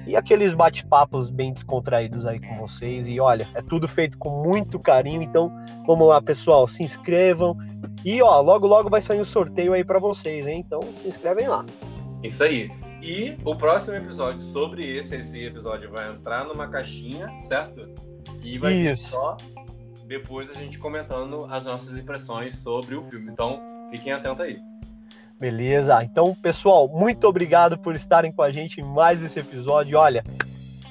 [0.06, 3.06] e aqueles bate-papos bem descontraídos aí com vocês.
[3.06, 5.22] E olha, é tudo feito com muito carinho.
[5.22, 5.50] Então,
[5.86, 7.56] vamos lá, pessoal, se inscrevam.
[8.04, 10.62] E ó, logo logo vai sair o um sorteio aí para vocês, hein?
[10.64, 11.64] Então, se inscrevem lá.
[12.22, 12.70] Isso aí.
[13.02, 17.88] E o próximo episódio sobre esse, esse episódio vai entrar numa caixinha, certo?
[18.42, 19.10] E vai Isso.
[19.10, 19.36] só
[20.06, 23.30] depois a gente comentando as nossas impressões sobre o filme.
[23.30, 24.58] Então, fiquem atentos aí.
[25.38, 26.02] Beleza.
[26.02, 29.96] Então, pessoal, muito obrigado por estarem com a gente em mais esse episódio.
[29.96, 30.24] Olha,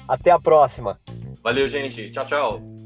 [0.08, 0.98] até a próxima.
[1.42, 2.10] Valeu, gente.
[2.10, 2.79] Tchau, tchau.